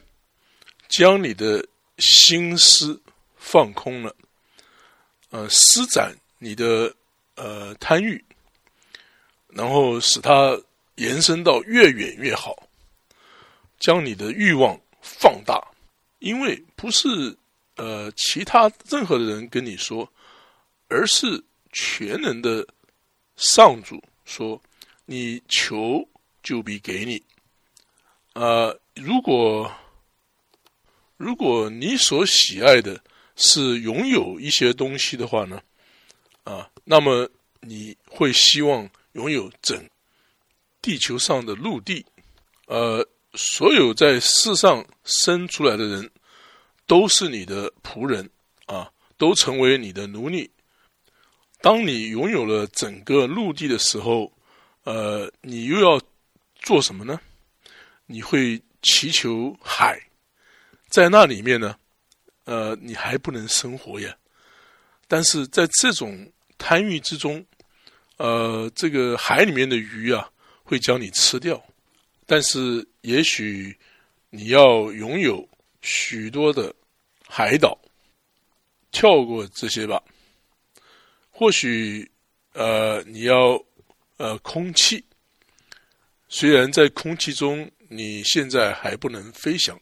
[0.88, 1.66] 将你的
[1.96, 3.00] 心思
[3.36, 4.14] 放空了，
[5.30, 6.94] 呃，施展你的
[7.34, 8.22] 呃贪欲。
[9.48, 10.54] 然后使它
[10.96, 12.54] 延伸到越远越好，
[13.78, 15.66] 将你的欲望放大，
[16.18, 17.08] 因为不是
[17.76, 20.06] 呃其他任何的人跟你说，
[20.88, 22.66] 而是全能的
[23.36, 24.60] 上主说，
[25.06, 26.06] 你求
[26.42, 27.22] 就必给你。
[28.34, 29.72] 呃，如果
[31.16, 33.02] 如果你所喜爱的
[33.36, 35.62] 是拥有一些东西的话呢，
[36.46, 37.28] 啊，那么
[37.60, 38.88] 你会希望。
[39.16, 39.82] 拥有整
[40.82, 42.04] 地球上的陆地，
[42.66, 46.10] 呃，所有在世上生出来的人
[46.86, 48.28] 都是你的仆人
[48.66, 50.50] 啊，都成为你的奴隶。
[51.62, 54.30] 当你拥有了整个陆地的时候，
[54.84, 55.98] 呃，你又要
[56.56, 57.18] 做什么呢？
[58.04, 59.98] 你会祈求海，
[60.90, 61.74] 在那里面呢，
[62.44, 64.14] 呃，你还不能生活呀。
[65.08, 67.44] 但是在这种贪欲之中。
[68.18, 70.30] 呃，这个海里面的鱼啊，
[70.64, 71.62] 会将你吃掉。
[72.24, 73.78] 但是，也许
[74.30, 75.46] 你要拥有
[75.82, 76.74] 许多的
[77.28, 77.78] 海岛，
[78.90, 80.02] 跳过这些吧。
[81.30, 82.10] 或许，
[82.54, 83.62] 呃，你要
[84.16, 85.04] 呃空气，
[86.28, 89.78] 虽然在空气中你现在还不能飞翔，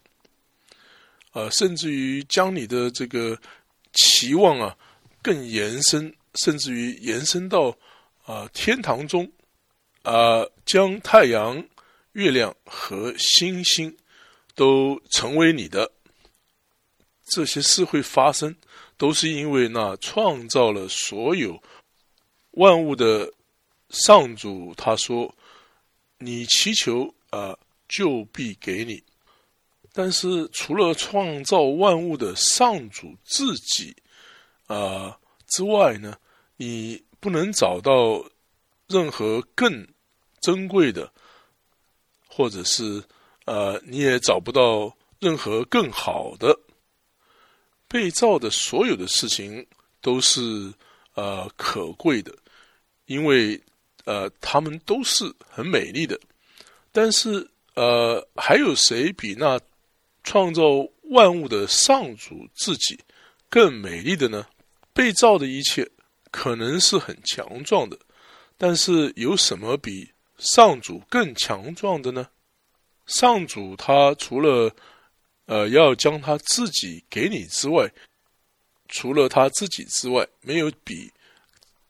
[1.33, 3.41] 呃，甚至于将你的这个
[3.93, 4.77] 期望啊
[5.23, 7.77] 更延伸，甚至于延伸到。
[8.27, 9.31] 啊，天堂中，
[10.01, 11.63] 啊，将太阳、
[12.13, 13.95] 月亮和星星
[14.55, 15.93] 都成为你的，
[17.27, 18.57] 这些事会发生，
[18.97, 21.63] 都是因为那创造了所有
[22.53, 23.31] 万物的
[23.91, 25.35] 上主他说
[26.17, 27.55] ：“你祈求啊，
[27.87, 29.05] 就必给你。”
[29.93, 33.95] 但是除了创造万物的上主自己
[34.67, 35.19] 啊
[35.49, 36.19] 之外呢，
[36.57, 37.03] 你。
[37.21, 38.23] 不能找到
[38.87, 39.89] 任何更
[40.43, 41.11] 珍贵的
[42.29, 43.03] 或者是
[43.47, 46.55] 呃，你也找不到任何更好的。
[47.89, 49.67] 被造的所有的事情
[50.03, 50.71] 都是
[51.15, 52.37] 呃可贵的，
[53.07, 53.59] 因为
[54.05, 56.21] 呃他们都是很美丽的。
[56.93, 59.59] 但是呃，还有谁比那
[60.23, 60.63] 创造
[61.05, 63.01] 万物的上主自己
[63.49, 64.47] 更美丽的呢？
[64.93, 65.91] 被造的一切
[66.35, 67.97] 可能是很强壮的，
[68.59, 72.29] 但是有什么比上主更强壮的呢？
[73.07, 74.75] 上主他除了
[75.47, 77.89] 呃，要将他自己给你之外，
[78.89, 81.13] 除了他自己之外，没有比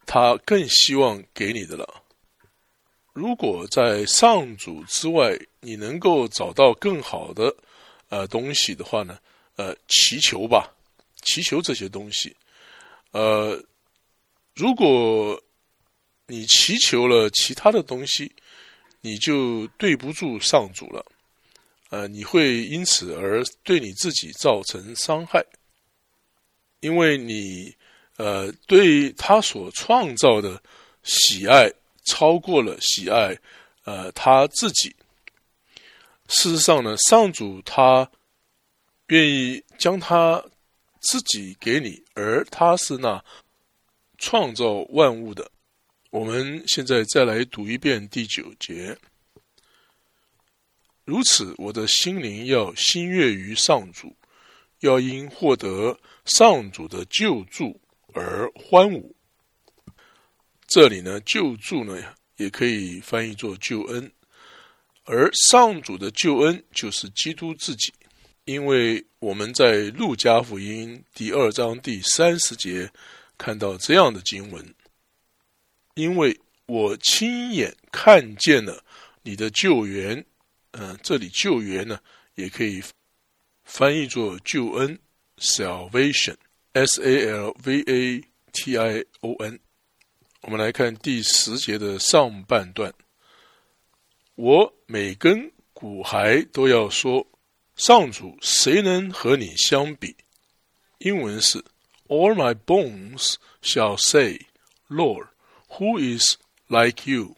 [0.04, 2.02] 他更希望给你的了。
[3.14, 7.54] 如果在上主之外，你能够找到更好的
[8.10, 9.18] 呃东西的话呢？
[9.56, 10.70] 呃，祈求吧，
[11.22, 12.36] 祈求这些东西。
[13.12, 13.58] 呃，
[14.54, 15.42] 如果
[16.26, 18.32] 你祈求了其他的东西，
[19.00, 21.04] 你就对不住上主了。
[21.90, 25.44] 呃，你会因此而对你自己造成伤害，
[26.80, 27.74] 因为你
[28.16, 30.60] 呃对他所创造的
[31.02, 31.70] 喜爱
[32.04, 33.36] 超过了喜爱
[33.84, 34.94] 呃他自己。
[36.28, 38.10] 事实上呢，上主他
[39.08, 40.42] 愿意将他
[41.00, 43.22] 自己给你，而他是那
[44.24, 45.50] 创造万物的。
[46.08, 48.96] 我们现在再来读一遍第九节。
[51.04, 54.16] 如此，我的心灵要心悦于上主，
[54.80, 57.78] 要因获得上主的救助
[58.14, 59.14] 而欢舞。
[60.66, 62.02] 这里呢，救助呢
[62.38, 64.10] 也可以翻译作救恩，
[65.04, 67.92] 而上主的救恩就是基督自己，
[68.46, 72.90] 因为我们在路加福音第二章第三十节
[73.36, 74.74] 看到这样的经文：
[75.94, 78.84] 因为我亲眼看见了
[79.22, 80.24] 你的救援。
[80.72, 82.00] 嗯，这里救援呢，
[82.34, 82.82] 也可以
[83.64, 84.98] 翻译作救恩
[85.38, 88.20] （salvation），s a l v a
[88.52, 89.60] t i o n。
[90.40, 92.92] 我们来看第十节的上半段：
[94.34, 97.24] 我每根骨骸都要说，
[97.76, 100.16] 上主谁能和你相比？
[100.98, 101.64] 英文是
[102.08, 104.46] ：All my bones shall say,
[104.88, 105.28] Lord,
[105.70, 106.36] who is
[106.68, 107.36] like you？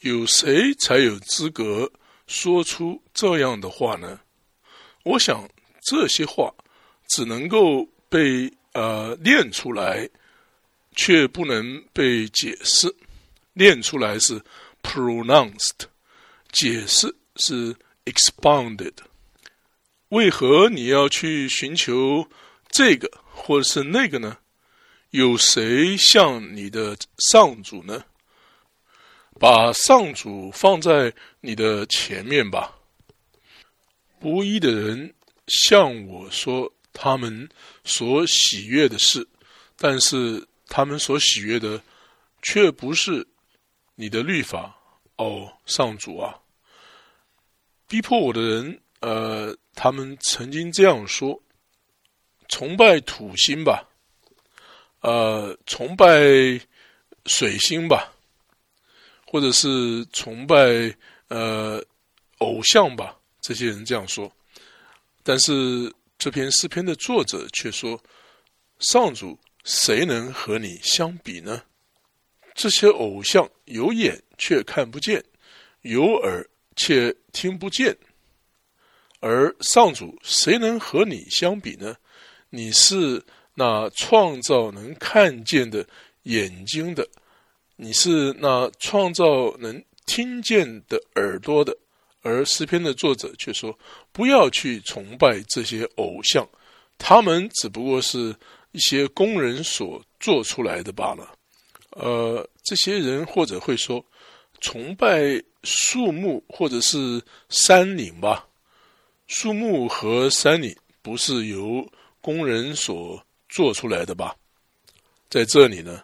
[0.00, 1.90] 有谁才有资格？
[2.26, 4.20] 说出这样的话呢？
[5.04, 5.48] 我想
[5.82, 6.54] 这些话
[7.08, 10.08] 只能够被呃念出来，
[10.96, 12.94] 却不能被解释。
[13.52, 14.40] 念出来是
[14.82, 15.86] pronounced，
[16.52, 17.76] 解释是
[18.06, 18.94] expounded。
[20.08, 22.26] 为何你要去寻求
[22.70, 24.38] 这个或者是那个呢？
[25.10, 28.04] 有谁像你的上主呢？
[29.40, 32.78] 把上主放在你的前面吧。
[34.20, 35.12] 不义的人
[35.48, 37.48] 向我说他们
[37.84, 39.26] 所喜悦的事，
[39.76, 41.82] 但是他们所喜悦的
[42.40, 43.26] 却不是
[43.96, 44.78] 你的律法。
[45.16, 46.38] 哦，上主啊！
[47.86, 51.40] 逼迫我的人，呃，他们曾经这样说：
[52.52, 53.88] 崇拜土星吧，
[55.00, 56.20] 呃，崇拜
[57.24, 58.12] 水星吧。
[59.24, 60.94] 或者是崇拜
[61.28, 61.82] 呃
[62.40, 64.30] 偶像吧，这些人这样说。
[65.22, 67.98] 但是这篇诗篇的作者却说
[68.80, 71.62] ：“上主，谁能和你相比呢？
[72.54, 75.24] 这些偶像有眼却看不见，
[75.80, 76.46] 有耳
[76.76, 77.96] 却听不见。
[79.20, 81.96] 而上主，谁能和你相比呢？
[82.54, 83.20] 你是
[83.54, 85.84] 那创造能看见的
[86.24, 87.08] 眼睛的。”
[87.74, 91.76] 你是那创造能听见的耳朵的，
[92.20, 93.76] 而诗篇的作者却说：
[94.12, 96.48] 不要去崇拜这些偶像，
[96.96, 98.32] 他们只不过是
[98.70, 101.34] 一些工人所做出来的罢了。
[101.90, 104.04] 呃，这些人或者会说，
[104.60, 108.46] 崇拜树木或者是山岭吧？
[109.26, 111.84] 树木和山岭不是由
[112.22, 114.34] 工人所做出来的吧？
[115.28, 116.02] 在这里呢，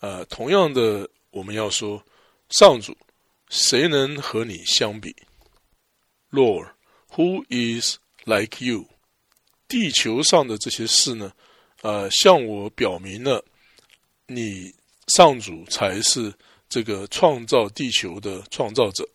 [0.00, 1.08] 呃，同样的。
[1.30, 2.02] 我们要说，
[2.48, 2.96] 上主，
[3.50, 5.14] 谁能和你相比
[6.32, 6.70] ？Lord,
[7.10, 8.86] who is like you？
[9.68, 11.30] 地球上的这些事呢？
[11.82, 13.44] 呃，向我表明了，
[14.26, 14.74] 你
[15.08, 16.32] 上主才是
[16.66, 19.06] 这个创造地球的创造者。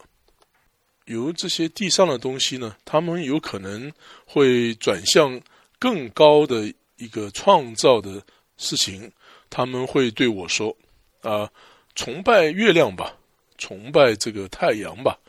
[1.06, 3.92] 由这些地上的东西呢，他们有可能
[4.24, 5.42] 会转向
[5.84, 8.24] 更高的一个创造的
[8.56, 9.12] 事情。
[9.50, 10.74] 他们会对我说
[11.20, 11.52] ：“啊。”
[11.96, 13.16] 崇拜月亮吧，
[13.56, 15.20] 崇拜这个太阳吧，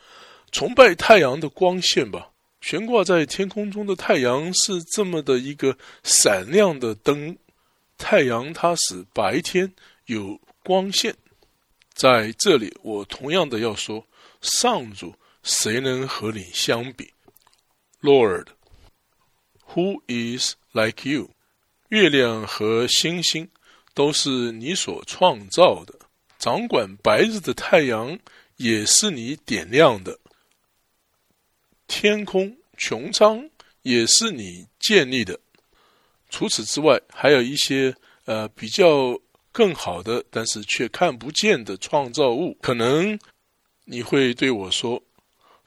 [0.51, 2.31] 崇拜太阳的光线吧。
[2.59, 7.37] 悬挂在天空中的太阳是这么的一个闪亮的灯，
[7.99, 9.71] 太阳它使白天
[10.07, 11.15] 有光线。
[11.93, 14.03] 在这里，我同样的要说，
[14.41, 17.13] 上主谁能和你相比
[18.01, 18.47] ，Lord？”
[19.73, 21.31] Who is like you？
[21.89, 23.49] 月亮和星星
[23.93, 25.93] 都是你所创造的，
[26.37, 28.17] 掌管白日的太阳
[28.57, 30.19] 也是你点亮的。
[31.87, 33.49] 天空穹苍
[33.81, 35.39] 也是你建立的。
[36.29, 37.95] 除此之外，还有一些
[38.25, 39.19] 呃比较
[39.51, 42.57] 更好的，但是却看不见的创造物。
[42.61, 43.17] 可能
[43.85, 45.01] 你会对我说：“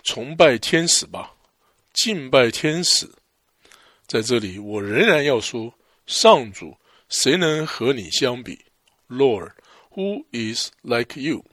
[0.03, 1.33] 崇拜天使吧，
[1.95, 3.09] 敬拜天使。”
[4.09, 5.73] 在这里，我仍然要说：
[6.07, 6.77] 上主，
[7.09, 8.59] 谁能和你相比
[9.09, 11.45] ？Lord，Who is like you？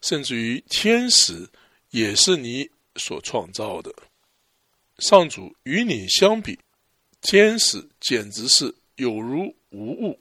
[0.00, 1.50] 甚至于天使
[1.90, 2.70] 也是你。
[2.96, 3.90] 所创造的
[4.98, 6.58] 上主与你相比，
[7.22, 10.20] 天使简直是有如无物。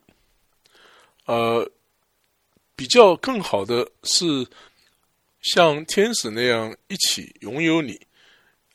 [1.26, 1.70] 呃，
[2.78, 4.48] 比较更好的是
[5.42, 8.00] 像天使那样一起拥有你，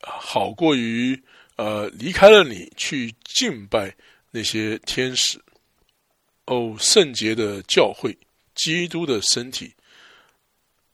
[0.03, 1.19] 好过于
[1.57, 3.95] 呃离开了你去敬拜
[4.31, 5.43] 那些天使。
[6.47, 8.17] 哦，圣洁的教会，
[8.55, 9.75] 基督的身体，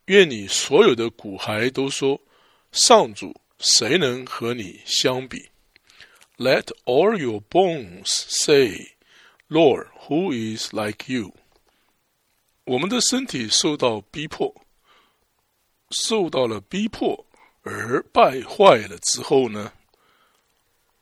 [0.07, 2.21] 愿你所有的骨骸都说。
[2.73, 5.47] 上主，谁能和你相比
[6.39, 8.93] ？Let all your bones say,
[9.51, 11.35] Lord, who is like you？
[12.65, 14.65] 我们的身体受到逼迫，
[15.91, 17.27] 受到了逼迫
[17.61, 19.71] 而败坏了之后呢？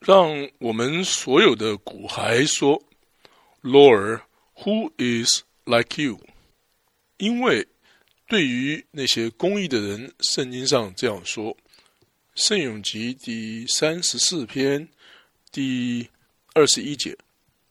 [0.00, 2.82] 让我们所有的骨骸说
[3.62, 4.22] ，Lord,
[4.56, 6.20] who is like you？
[7.18, 7.68] 因为。
[8.26, 11.52] 对于那些公益的人，圣经上这样说：
[12.36, 14.88] 《圣咏集》第三十四篇
[15.50, 16.08] 第
[16.54, 17.18] 二十一节，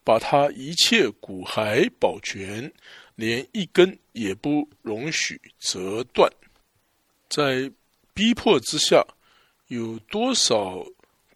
[0.04, 2.70] 把他一切骨骸保全，
[3.14, 6.30] 连一根也不容许折断。
[7.30, 7.72] 在
[8.12, 9.02] 逼迫之下，
[9.68, 10.84] 有多少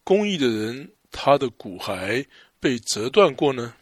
[0.05, 2.23] 公益的人，他的骨骸
[2.59, 3.75] 被折断过呢？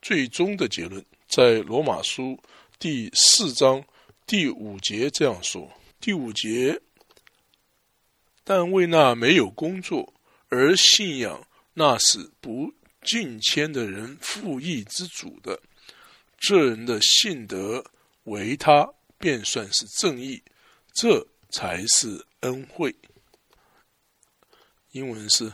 [0.00, 2.36] 最终的结论，在罗马书
[2.78, 3.84] 第四章。
[4.24, 6.80] 第五节这样说：第五节，
[8.44, 10.14] 但为那没有工作
[10.48, 12.72] 而信仰那是不
[13.02, 15.60] 敬谦的人复义之主的，
[16.38, 17.84] 这人的信德
[18.24, 18.88] 为他
[19.18, 20.42] 便算是正义，
[20.94, 22.94] 这才是恩惠。
[24.92, 25.52] 英文是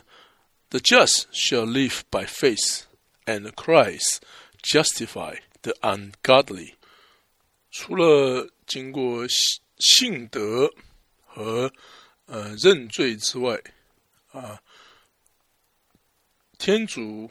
[0.69, 2.83] ：The just shall live by faith,
[3.25, 4.19] and Christ
[4.61, 6.75] justify the ungodly。
[7.71, 9.25] 除了经过
[9.77, 10.71] 信德
[11.25, 11.71] 和
[12.25, 13.61] 呃认罪之外，
[14.31, 14.61] 啊，
[16.57, 17.29] 天主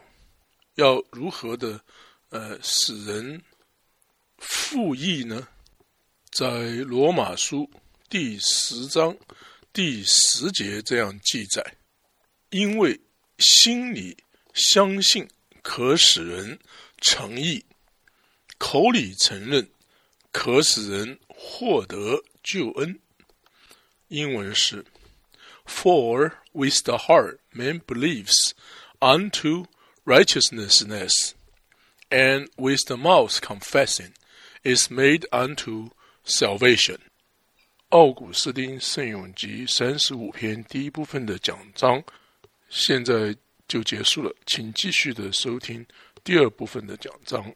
[0.74, 1.80] 要如何的
[2.30, 3.42] 呃使人
[4.38, 5.48] 复义呢？
[6.30, 6.48] 在
[6.86, 7.68] 罗马书
[8.09, 9.16] 第十章
[9.72, 11.78] 第十节这样记载：
[12.51, 13.01] 因为
[13.38, 14.16] 心里
[14.55, 15.28] 相信
[15.62, 16.59] 可使人
[17.01, 17.64] 诚意，
[18.59, 19.68] 口里承认
[20.32, 21.18] 可使人。
[21.40, 22.99] 获得救恩。
[24.09, 24.84] 英文是
[25.64, 28.51] ：For with the heart man believes
[28.99, 29.66] unto
[30.05, 30.82] righteousness,
[32.11, 34.14] and with the mouth confessing
[34.64, 35.90] is made unto
[36.24, 36.99] salvation。
[37.90, 42.03] 奥古斯丁圣咏集三十五篇第一部分的讲章，
[42.69, 43.35] 现在
[43.66, 45.85] 就结束了，请继续的收听
[46.23, 47.55] 第二部分的讲章。